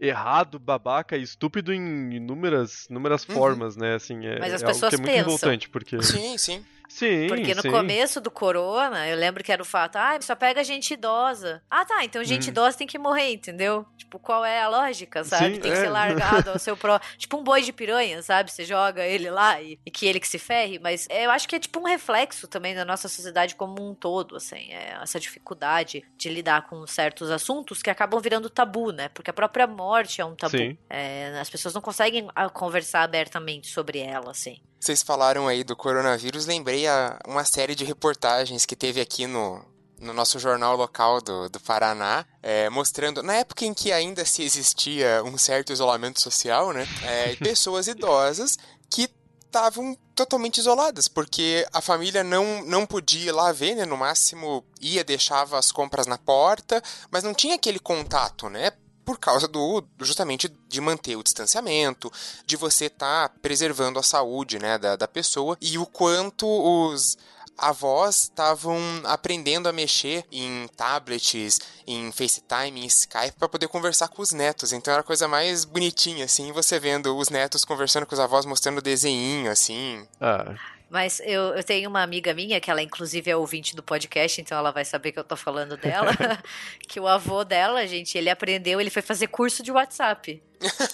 [0.00, 3.34] errado, babaca e estúpido em inúmeras, inúmeras uhum.
[3.34, 3.94] formas, né?
[3.94, 5.24] Assim, é, Mas as é pessoas algo que é muito pensam.
[5.24, 6.02] revoltante, porque...
[6.02, 6.64] Sim, sim.
[6.94, 7.72] Sim, Porque no sim.
[7.72, 11.60] começo do corona, eu lembro que era o fato, ah, só pega gente idosa.
[11.68, 12.50] Ah, tá, então gente hum.
[12.50, 13.84] idosa tem que morrer, entendeu?
[13.98, 15.56] Tipo, qual é a lógica, sabe?
[15.56, 15.90] Sim, tem que ser é.
[15.90, 17.00] largado ao seu pró.
[17.18, 18.52] Tipo um boi de piranha, sabe?
[18.52, 21.56] Você joga ele lá e, e, que ele que se ferre, mas eu acho que
[21.56, 26.04] é tipo um reflexo também da nossa sociedade como um todo, assim, é essa dificuldade
[26.16, 29.08] de lidar com certos assuntos que acabam virando tabu, né?
[29.08, 30.78] Porque a própria morte é um tabu.
[30.88, 34.60] É, as pessoas não conseguem ah, conversar abertamente sobre ela, assim.
[34.84, 39.64] Vocês falaram aí do coronavírus, lembrei a, uma série de reportagens que teve aqui no,
[39.98, 44.42] no nosso jornal local do, do Paraná, é, mostrando, na época em que ainda se
[44.42, 46.86] existia um certo isolamento social, né?
[47.02, 48.56] É, pessoas idosas
[48.90, 49.08] que
[49.46, 53.84] estavam totalmente isoladas, porque a família não, não podia ir lá ver, né?
[53.84, 58.72] No máximo ia, deixava as compras na porta, mas não tinha aquele contato, né?
[59.04, 62.10] Por causa do justamente de manter o distanciamento,
[62.46, 67.16] de você estar tá preservando a saúde né, da, da pessoa e o quanto os
[67.56, 74.22] avós estavam aprendendo a mexer em tablets, em FaceTime, em Skype para poder conversar com
[74.22, 74.72] os netos.
[74.72, 78.44] Então era a coisa mais bonitinha assim, você vendo os netos conversando com os avós,
[78.44, 80.06] mostrando desenho assim.
[80.20, 80.54] Ah.
[80.94, 84.56] Mas eu, eu tenho uma amiga minha, que ela inclusive é ouvinte do podcast, então
[84.56, 86.12] ela vai saber que eu tô falando dela.
[86.86, 90.40] que o avô dela, gente, ele aprendeu, ele foi fazer curso de WhatsApp.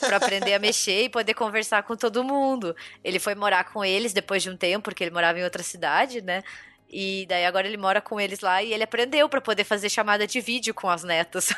[0.01, 2.75] para aprender a mexer e poder conversar com todo mundo.
[3.05, 6.23] Ele foi morar com eles depois de um tempo, porque ele morava em outra cidade,
[6.23, 6.43] né?
[6.89, 10.27] E daí agora ele mora com eles lá e ele aprendeu para poder fazer chamada
[10.27, 11.51] de vídeo com as netas.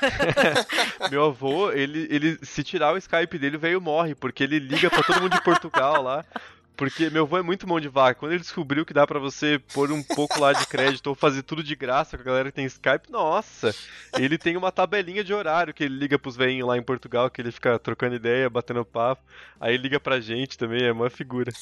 [1.12, 5.04] Meu avô, ele, ele se tirar o Skype dele, veio morre, porque ele liga para
[5.04, 6.24] todo mundo de Portugal lá.
[6.82, 8.18] Porque meu avô é muito mão de vaca.
[8.18, 11.44] Quando ele descobriu que dá para você pôr um pouco lá de crédito ou fazer
[11.44, 13.72] tudo de graça com a galera que tem Skype, nossa!
[14.18, 17.40] Ele tem uma tabelinha de horário que ele liga pros veinhos lá em Portugal, que
[17.40, 19.22] ele fica trocando ideia, batendo papo.
[19.60, 21.52] Aí liga pra gente também, é uma figura.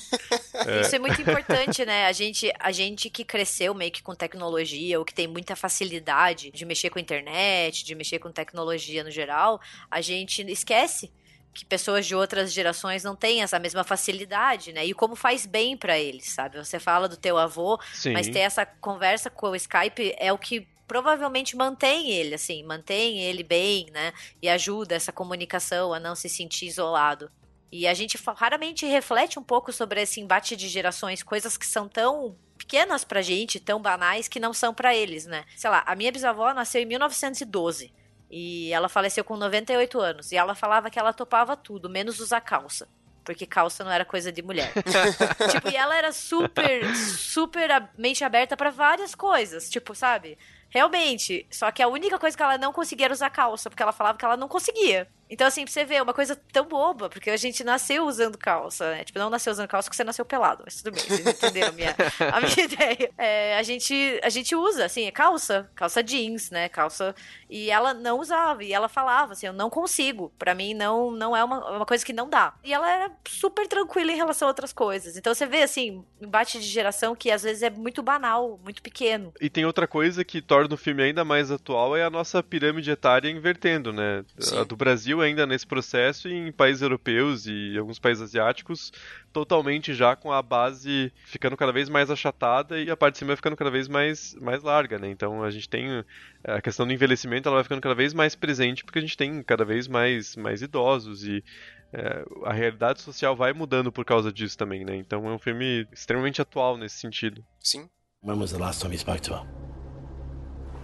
[0.66, 0.80] É.
[0.80, 2.06] Isso é muito importante, né?
[2.06, 6.50] A gente, a gente que cresceu meio que com tecnologia, ou que tem muita facilidade
[6.50, 9.60] de mexer com internet, de mexer com tecnologia no geral,
[9.90, 11.10] a gente esquece
[11.52, 14.86] que pessoas de outras gerações não têm essa mesma facilidade, né?
[14.86, 16.58] E como faz bem para eles, sabe?
[16.58, 18.12] Você fala do teu avô, Sim.
[18.12, 23.20] mas ter essa conversa com o Skype é o que provavelmente mantém ele, assim, mantém
[23.20, 24.12] ele bem, né?
[24.42, 27.30] E ajuda essa comunicação a não se sentir isolado.
[27.72, 31.88] E a gente raramente reflete um pouco sobre esse embate de gerações, coisas que são
[31.88, 35.44] tão pequenas pra gente, tão banais que não são para eles, né?
[35.56, 37.92] Sei lá, a minha bisavó nasceu em 1912.
[38.30, 40.32] E ela faleceu com 98 anos.
[40.32, 42.88] E ela falava que ela topava tudo, menos usar calça.
[43.24, 44.72] Porque calça não era coisa de mulher.
[45.50, 49.68] tipo, e ela era super, super mente aberta para várias coisas.
[49.68, 50.38] Tipo, sabe?
[50.68, 51.46] Realmente.
[51.50, 54.16] Só que a única coisa que ela não conseguia era usar calça, porque ela falava
[54.16, 55.08] que ela não conseguia.
[55.30, 58.90] Então, assim, pra você ver, uma coisa tão boba, porque a gente nasceu usando calça,
[58.90, 59.04] né?
[59.04, 61.72] Tipo, não nasceu usando calça porque você nasceu pelado, mas tudo bem, vocês entenderam a
[61.72, 61.96] minha,
[62.32, 63.10] a minha ideia.
[63.16, 66.68] É, a, gente, a gente usa, assim, é calça, calça jeans, né?
[66.68, 67.14] Calça.
[67.48, 70.32] E ela não usava, e ela falava, assim, eu não consigo.
[70.38, 72.54] para mim, não, não é uma, uma coisa que não dá.
[72.64, 75.16] E ela era super tranquila em relação a outras coisas.
[75.16, 79.32] Então, você vê, assim, embate de geração que às vezes é muito banal, muito pequeno.
[79.40, 82.90] E tem outra coisa que torna o filme ainda mais atual, é a nossa pirâmide
[82.90, 84.24] etária invertendo, né?
[84.38, 84.58] Sim.
[84.58, 88.92] A do Brasil Brasil ainda nesse processo e em países europeus e alguns países asiáticos
[89.32, 93.36] totalmente já com a base ficando cada vez mais achatada e a parte de cima
[93.36, 95.08] ficando cada vez mais, mais larga, né?
[95.10, 96.04] Então a gente tem eh,
[96.44, 99.42] a questão do envelhecimento, ela vai ficando cada vez mais presente porque a gente tem
[99.42, 101.44] cada vez mais, mais idosos e
[101.92, 104.96] é, a realidade social vai mudando por causa disso também, né?
[104.96, 107.44] Então é um filme extremamente atual nesse sentido.
[107.60, 107.88] Sim.
[108.22, 109.46] When was the last time you spoke to her?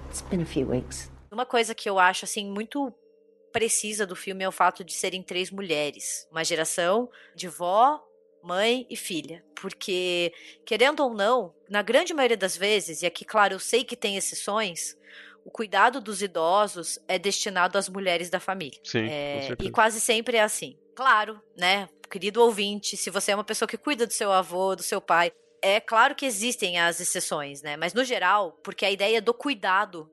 [0.09, 1.11] It's been a few weeks.
[1.31, 2.93] Uma coisa que eu acho assim muito
[3.57, 7.99] precisa do filme é o fato de serem três mulheres, uma geração de vó,
[8.43, 10.31] mãe e filha, porque
[10.67, 14.15] querendo ou não, na grande maioria das vezes, e aqui claro, eu sei que tem
[14.19, 14.95] exceções,
[15.43, 18.79] o cuidado dos idosos é destinado às mulheres da família.
[18.85, 20.79] Sim, é, e quase sempre é assim.
[20.95, 24.83] Claro, né, querido ouvinte, se você é uma pessoa que cuida do seu avô, do
[24.83, 25.33] seu pai,
[25.63, 27.75] é claro que existem as exceções, né?
[27.79, 30.11] Mas no geral, porque a ideia do cuidado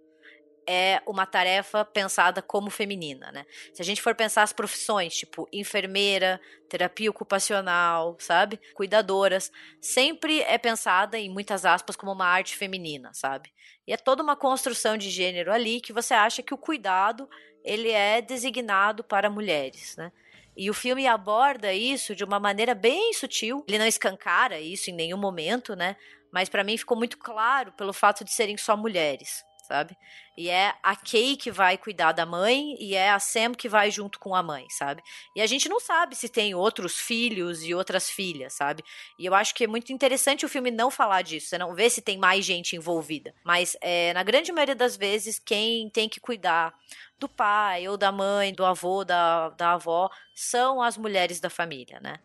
[0.67, 3.45] é uma tarefa pensada como feminina, né?
[3.73, 6.39] Se a gente for pensar as profissões, tipo enfermeira,
[6.69, 8.59] terapia ocupacional, sabe?
[8.73, 9.51] Cuidadoras,
[9.81, 13.51] sempre é pensada em muitas aspas como uma arte feminina, sabe?
[13.85, 17.29] E é toda uma construção de gênero ali que você acha que o cuidado
[17.63, 20.11] ele é designado para mulheres, né?
[20.55, 23.65] E o filme aborda isso de uma maneira bem sutil.
[23.67, 25.95] Ele não escancara isso em nenhum momento, né?
[26.31, 29.43] Mas para mim ficou muito claro pelo fato de serem só mulheres
[29.73, 29.97] sabe?
[30.37, 33.89] E é a Kay que vai cuidar da mãe e é a Sam que vai
[33.89, 35.01] junto com a mãe, sabe?
[35.35, 38.83] E a gente não sabe se tem outros filhos e outras filhas, sabe?
[39.17, 41.89] E eu acho que é muito interessante o filme não falar disso, você não vê
[41.89, 43.33] se tem mais gente envolvida.
[43.43, 46.71] Mas é, na grande maioria das vezes, quem tem que cuidar
[47.17, 51.99] do pai ou da mãe, do avô, da, da avó, são as mulheres da família,
[51.99, 52.19] né?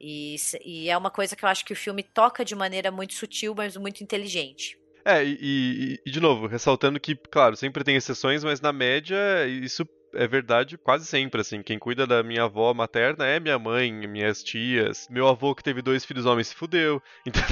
[0.00, 3.12] E, e é uma coisa que eu acho que o filme toca de maneira muito
[3.12, 4.78] sutil, mas muito inteligente.
[5.08, 9.46] É, e, e, e, de novo, ressaltando que, claro, sempre tem exceções, mas na média
[9.46, 9.86] isso
[10.16, 11.62] é verdade quase sempre, assim.
[11.62, 15.06] Quem cuida da minha avó materna é minha mãe, minhas tias.
[15.10, 17.02] Meu avô que teve dois filhos homens se fudeu.
[17.26, 17.42] Então...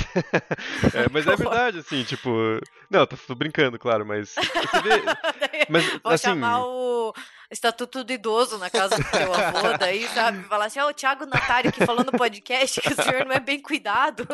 [0.95, 2.31] é, mas é verdade, assim, tipo.
[2.89, 4.35] Não, tô brincando, claro, mas.
[4.35, 5.03] Vê...
[5.69, 6.29] mas, Vou assim...
[6.29, 7.13] chamar o
[7.51, 10.43] estatuto do idoso na casa do teu avô, daí, sabe?
[10.45, 13.33] Falar assim, ó, oh, o Thiago Natário que falou no podcast que o senhor não
[13.33, 14.27] é bem cuidado.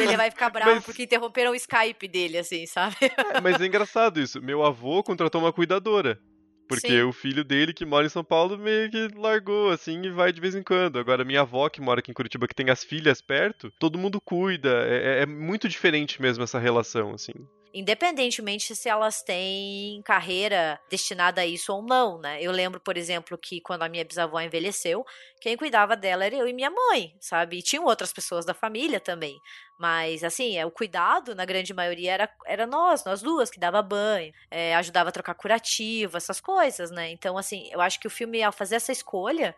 [0.00, 0.84] ele vai ficar bravo mas...
[0.84, 2.96] porque interromperam o Skype dele, assim, sabe?
[3.00, 4.40] É, mas é engraçado isso.
[4.42, 6.20] Meu avô contratou uma cuidadora.
[6.68, 7.02] Porque Sim.
[7.02, 10.40] o filho dele, que mora em São Paulo, meio que largou, assim, e vai de
[10.40, 10.98] vez em quando.
[10.98, 14.20] Agora, minha avó, que mora aqui em Curitiba, que tem as filhas perto, todo mundo
[14.20, 14.84] cuida.
[14.86, 17.32] É, é, é muito diferente mesmo essa relação, assim
[17.76, 22.42] independentemente se elas têm carreira destinada a isso ou não, né?
[22.42, 25.04] Eu lembro, por exemplo, que quando a minha bisavó envelheceu,
[25.42, 27.58] quem cuidava dela era eu e minha mãe, sabe?
[27.58, 29.38] E tinham outras pessoas da família também.
[29.78, 33.82] Mas, assim, é, o cuidado, na grande maioria, era, era nós, nós duas, que dava
[33.82, 37.10] banho, é, ajudava a trocar curativo, essas coisas, né?
[37.10, 39.54] Então, assim, eu acho que o filme, ao fazer essa escolha,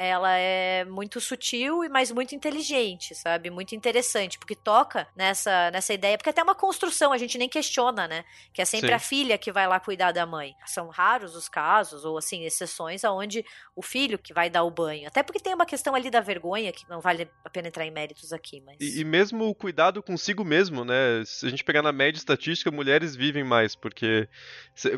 [0.00, 3.50] ela é muito sutil e mas muito inteligente, sabe?
[3.50, 8.08] Muito interessante, porque toca nessa nessa ideia, porque até uma construção, a gente nem questiona,
[8.08, 8.24] né?
[8.54, 8.94] Que é sempre Sim.
[8.94, 10.54] a filha que vai lá cuidar da mãe.
[10.64, 13.44] São raros os casos ou assim exceções aonde
[13.76, 15.06] o filho que vai dar o banho.
[15.06, 17.90] Até porque tem uma questão ali da vergonha que não vale a pena entrar em
[17.90, 21.22] méritos aqui, mas E, e mesmo o cuidado consigo mesmo, né?
[21.26, 24.26] Se a gente pegar na média estatística, mulheres vivem mais, porque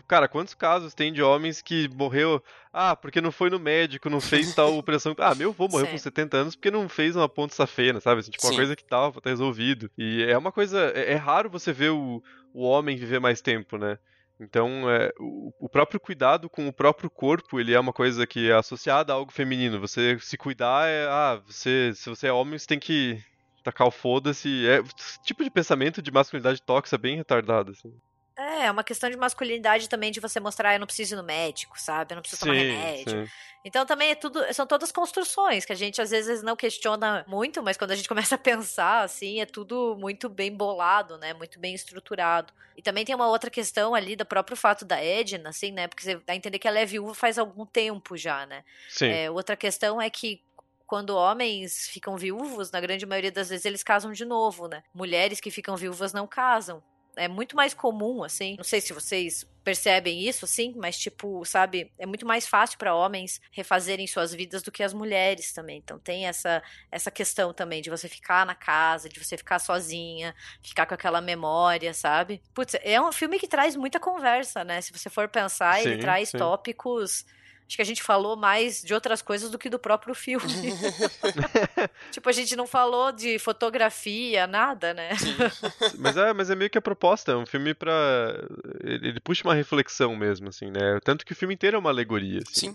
[0.06, 2.40] cara, quantos casos tem de homens que morreu
[2.72, 5.14] ah, porque não foi no médico, não fez tal operação.
[5.18, 8.20] Ah, meu avô morreu com 70 anos porque não fez uma ponte safena, sabe?
[8.20, 8.50] Assim, tipo, Sim.
[8.50, 9.90] uma coisa que tava, tá resolvido.
[9.98, 10.90] E é uma coisa.
[10.94, 12.22] É, é raro você ver o,
[12.54, 13.98] o homem viver mais tempo, né?
[14.40, 18.50] Então, é, o, o, próprio cuidado com o próprio corpo, ele é uma coisa que
[18.50, 19.78] é associada a algo feminino.
[19.78, 23.22] Você se cuidar é, ah, você, se você é homem, você tem que
[23.62, 24.66] tacar o foda-se.
[24.66, 24.82] É
[25.24, 27.92] tipo de pensamento de masculinidade tóxica bem retardado, assim.
[28.36, 31.22] É, é uma questão de masculinidade também de você mostrar eu não preciso ir no
[31.22, 32.12] médico, sabe?
[32.12, 33.26] Eu não preciso sim, tomar remédio.
[33.26, 33.32] Sim.
[33.64, 37.62] Então também é tudo, são todas construções que a gente às vezes não questiona muito,
[37.62, 41.32] mas quando a gente começa a pensar assim, é tudo muito bem bolado, né?
[41.34, 42.52] Muito bem estruturado.
[42.76, 45.86] E também tem uma outra questão ali do próprio fato da Edna, assim, né?
[45.86, 48.64] Porque você dá a entender que ela é viúva faz algum tempo já, né?
[48.88, 49.08] Sim.
[49.08, 50.42] É, outra questão é que
[50.86, 54.82] quando homens ficam viúvos, na grande maioria das vezes eles casam de novo, né?
[54.92, 56.82] Mulheres que ficam viúvas não casam
[57.16, 58.56] é muito mais comum, assim.
[58.56, 62.94] Não sei se vocês percebem isso, assim, mas, tipo, sabe, é muito mais fácil para
[62.94, 65.78] homens refazerem suas vidas do que as mulheres também.
[65.78, 70.34] Então, tem essa, essa questão também de você ficar na casa, de você ficar sozinha,
[70.62, 72.42] ficar com aquela memória, sabe?
[72.52, 74.80] Putz, é um filme que traz muita conversa, né?
[74.80, 76.38] Se você for pensar, sim, ele traz sim.
[76.38, 77.24] tópicos
[77.72, 80.44] Acho que a gente falou mais de outras coisas do que do próprio filme.
[82.12, 85.08] tipo, a gente não falou de fotografia, nada, né?
[85.98, 87.90] mas, é, mas é meio que a proposta, é um filme pra.
[88.84, 91.00] Ele, ele, puxa uma reflexão mesmo, assim, né?
[91.02, 92.40] Tanto que o filme inteiro é uma alegoria.
[92.46, 92.74] Assim.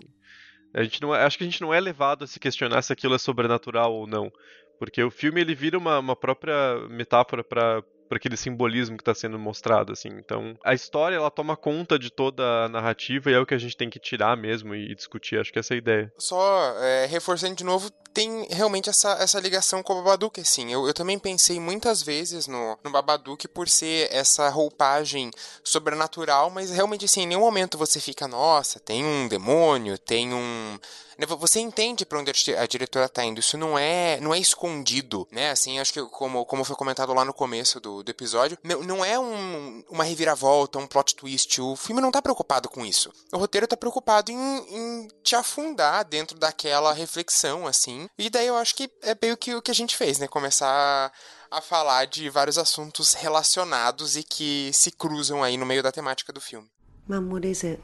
[0.74, 2.92] A gente não, é, acho que a gente não é levado a se questionar se
[2.92, 4.32] aquilo é sobrenatural ou não.
[4.80, 9.14] Porque o filme ele vira uma, uma própria metáfora para para aquele simbolismo que está
[9.14, 10.08] sendo mostrado, assim.
[10.08, 13.58] Então, a história ela toma conta de toda a narrativa e é o que a
[13.58, 15.38] gente tem que tirar mesmo e discutir.
[15.38, 16.12] Acho que essa é a ideia.
[16.18, 20.72] Só é, reforçando de novo, tem realmente essa, essa ligação com o Babadook, assim.
[20.72, 25.30] Eu, eu também pensei muitas vezes no, no Babadook por ser essa roupagem
[25.62, 30.78] sobrenatural, mas realmente, assim, em nenhum momento você fica, nossa, tem um demônio, tem um
[31.26, 33.40] você entende para onde a diretora está indo.
[33.40, 35.50] Isso não é, não é escondido, né?
[35.50, 39.18] Assim, acho que como, como foi comentado lá no começo do, do episódio, não, é
[39.18, 41.60] um, uma reviravolta, um plot twist.
[41.60, 43.12] O filme não está preocupado com isso.
[43.32, 48.08] O roteiro está preocupado em, em te afundar dentro daquela reflexão, assim.
[48.16, 50.28] E daí eu acho que é meio que o que a gente fez, né?
[50.28, 51.12] Começar
[51.50, 56.32] a falar de vários assuntos relacionados e que se cruzam aí no meio da temática
[56.32, 56.70] do filme.
[57.08, 57.82] Mum, what is it?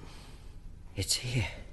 [0.96, 1.63] It's here.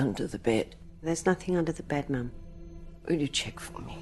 [0.00, 0.76] Under the bed.
[1.02, 2.30] There's nothing under the bed, Mum.
[3.06, 3.98] Will you check for me?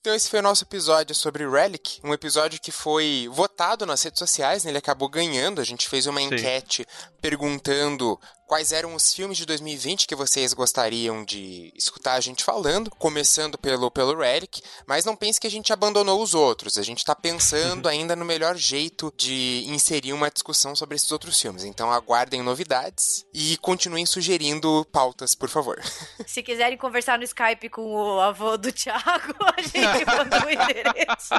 [0.00, 4.20] Então esse foi o nosso episódio sobre Relic, um episódio que foi votado nas redes
[4.20, 4.70] sociais, né?
[4.70, 6.26] ele acabou ganhando, a gente fez uma Sim.
[6.26, 6.86] enquete
[7.20, 8.18] perguntando
[8.48, 13.58] quais eram os filmes de 2020 que vocês gostariam de escutar a gente falando, começando
[13.58, 17.14] pelo, pelo Relic, mas não pense que a gente abandonou os outros, a gente está
[17.14, 22.42] pensando ainda no melhor jeito de inserir uma discussão sobre esses outros filmes, então aguardem
[22.42, 25.78] novidades e continuem sugerindo pautas, por favor.
[26.26, 31.34] Se quiserem conversar no Skype com o avô do Thiago, a gente manda o endereço.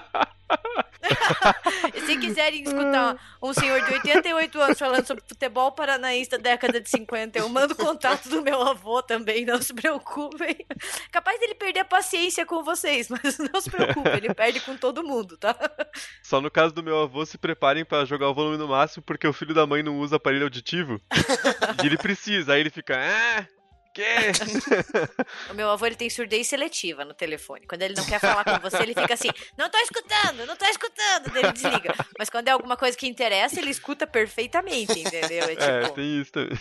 [2.05, 6.98] Se quiserem escutar um senhor de 88 anos falando sobre futebol paranaísta década de 50,
[7.35, 10.65] eu mando contato do meu avô também, não se preocupem.
[11.11, 15.03] Capaz dele perder a paciência com vocês, mas não se preocupem, ele perde com todo
[15.03, 15.55] mundo, tá?
[16.23, 19.27] Só no caso do meu avô, se preparem para jogar o volume no máximo, porque
[19.27, 20.99] o filho da mãe não usa aparelho auditivo.
[21.83, 23.58] e ele precisa, aí ele fica, ah,
[23.99, 24.31] quê?
[25.51, 27.65] o meu avô ele tem surdez seletiva no telefone.
[27.67, 30.65] Quando ele não quer falar com você, ele fica assim: não tô escutando, não tô
[30.65, 31.31] escutando.
[31.33, 31.93] Daí ele desliga.
[32.17, 35.43] Mas quando é alguma coisa que interessa, ele escuta perfeitamente, entendeu?
[35.45, 35.63] É, é tipo...
[35.63, 36.57] é tem isso também.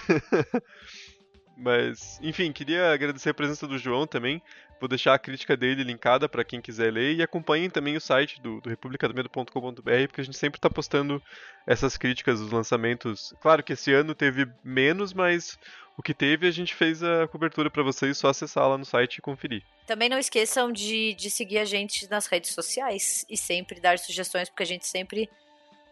[1.60, 4.40] Mas, enfim, queria agradecer a presença do João também.
[4.80, 8.40] Vou deixar a crítica dele linkada para quem quiser ler e acompanhem também o site
[8.40, 11.20] do, do republicadomedo.com.br, porque a gente sempre está postando
[11.66, 13.34] essas críticas dos lançamentos.
[13.40, 15.58] Claro que esse ano teve menos, mas
[15.98, 19.16] o que teve a gente fez a cobertura para vocês, só acessar lá no site
[19.16, 19.64] e conferir.
[19.84, 24.48] Também não esqueçam de, de seguir a gente nas redes sociais e sempre dar sugestões,
[24.48, 25.28] porque a gente sempre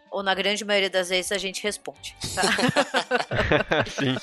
[0.09, 2.17] ou na grande maioria das vezes a gente responde.
[2.35, 2.43] Tá?
[3.91, 4.17] Sim.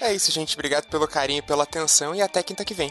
[0.00, 0.54] É isso, gente.
[0.54, 2.90] Obrigado pelo carinho, pela atenção e até quinta que vem.